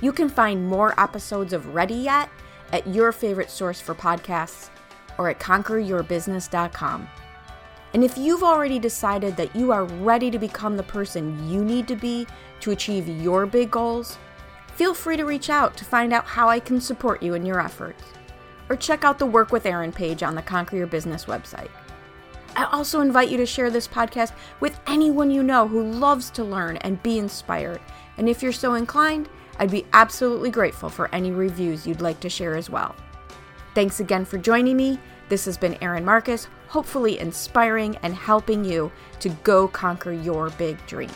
You 0.00 0.12
can 0.12 0.30
find 0.30 0.66
more 0.66 0.98
episodes 0.98 1.52
of 1.52 1.74
Ready 1.74 1.94
Yet 1.94 2.30
at 2.72 2.86
your 2.86 3.12
favorite 3.12 3.50
source 3.50 3.80
for 3.80 3.94
podcasts 3.94 4.70
or 5.18 5.28
at 5.28 5.38
conqueryourbusiness.com. 5.38 7.08
And 7.92 8.04
if 8.04 8.16
you've 8.16 8.44
already 8.44 8.78
decided 8.78 9.36
that 9.36 9.54
you 9.54 9.72
are 9.72 9.84
ready 9.84 10.30
to 10.30 10.38
become 10.38 10.76
the 10.76 10.82
person 10.82 11.50
you 11.50 11.64
need 11.64 11.88
to 11.88 11.96
be 11.96 12.26
to 12.60 12.70
achieve 12.70 13.08
your 13.08 13.46
big 13.46 13.70
goals, 13.70 14.18
feel 14.74 14.94
free 14.94 15.16
to 15.16 15.24
reach 15.24 15.50
out 15.50 15.76
to 15.76 15.84
find 15.84 16.12
out 16.12 16.24
how 16.24 16.48
I 16.48 16.60
can 16.60 16.80
support 16.80 17.22
you 17.22 17.34
in 17.34 17.44
your 17.44 17.60
efforts. 17.60 18.02
Or 18.68 18.76
check 18.76 19.02
out 19.02 19.18
the 19.18 19.26
Work 19.26 19.50
with 19.50 19.66
Erin 19.66 19.92
page 19.92 20.22
on 20.22 20.36
the 20.36 20.42
Conquer 20.42 20.76
Your 20.76 20.86
Business 20.86 21.24
website. 21.24 21.70
I 22.54 22.64
also 22.66 23.00
invite 23.00 23.28
you 23.28 23.36
to 23.38 23.46
share 23.46 23.70
this 23.70 23.88
podcast 23.88 24.32
with 24.60 24.78
anyone 24.86 25.30
you 25.30 25.42
know 25.42 25.66
who 25.66 25.82
loves 25.82 26.30
to 26.30 26.44
learn 26.44 26.76
and 26.78 27.02
be 27.02 27.18
inspired. 27.18 27.80
And 28.16 28.28
if 28.28 28.42
you're 28.42 28.52
so 28.52 28.74
inclined, 28.74 29.28
I'd 29.58 29.70
be 29.70 29.86
absolutely 29.92 30.50
grateful 30.50 30.88
for 30.88 31.14
any 31.14 31.32
reviews 31.32 31.86
you'd 31.86 32.00
like 32.00 32.20
to 32.20 32.30
share 32.30 32.56
as 32.56 32.70
well. 32.70 32.94
Thanks 33.74 34.00
again 34.00 34.24
for 34.24 34.38
joining 34.38 34.76
me. 34.76 34.98
This 35.28 35.44
has 35.44 35.56
been 35.56 35.78
Erin 35.82 36.04
Marcus, 36.04 36.48
hopefully 36.68 37.18
inspiring 37.18 37.96
and 38.02 38.14
helping 38.14 38.64
you 38.64 38.90
to 39.20 39.28
go 39.44 39.68
conquer 39.68 40.12
your 40.12 40.50
big 40.50 40.84
dreams. 40.86 41.14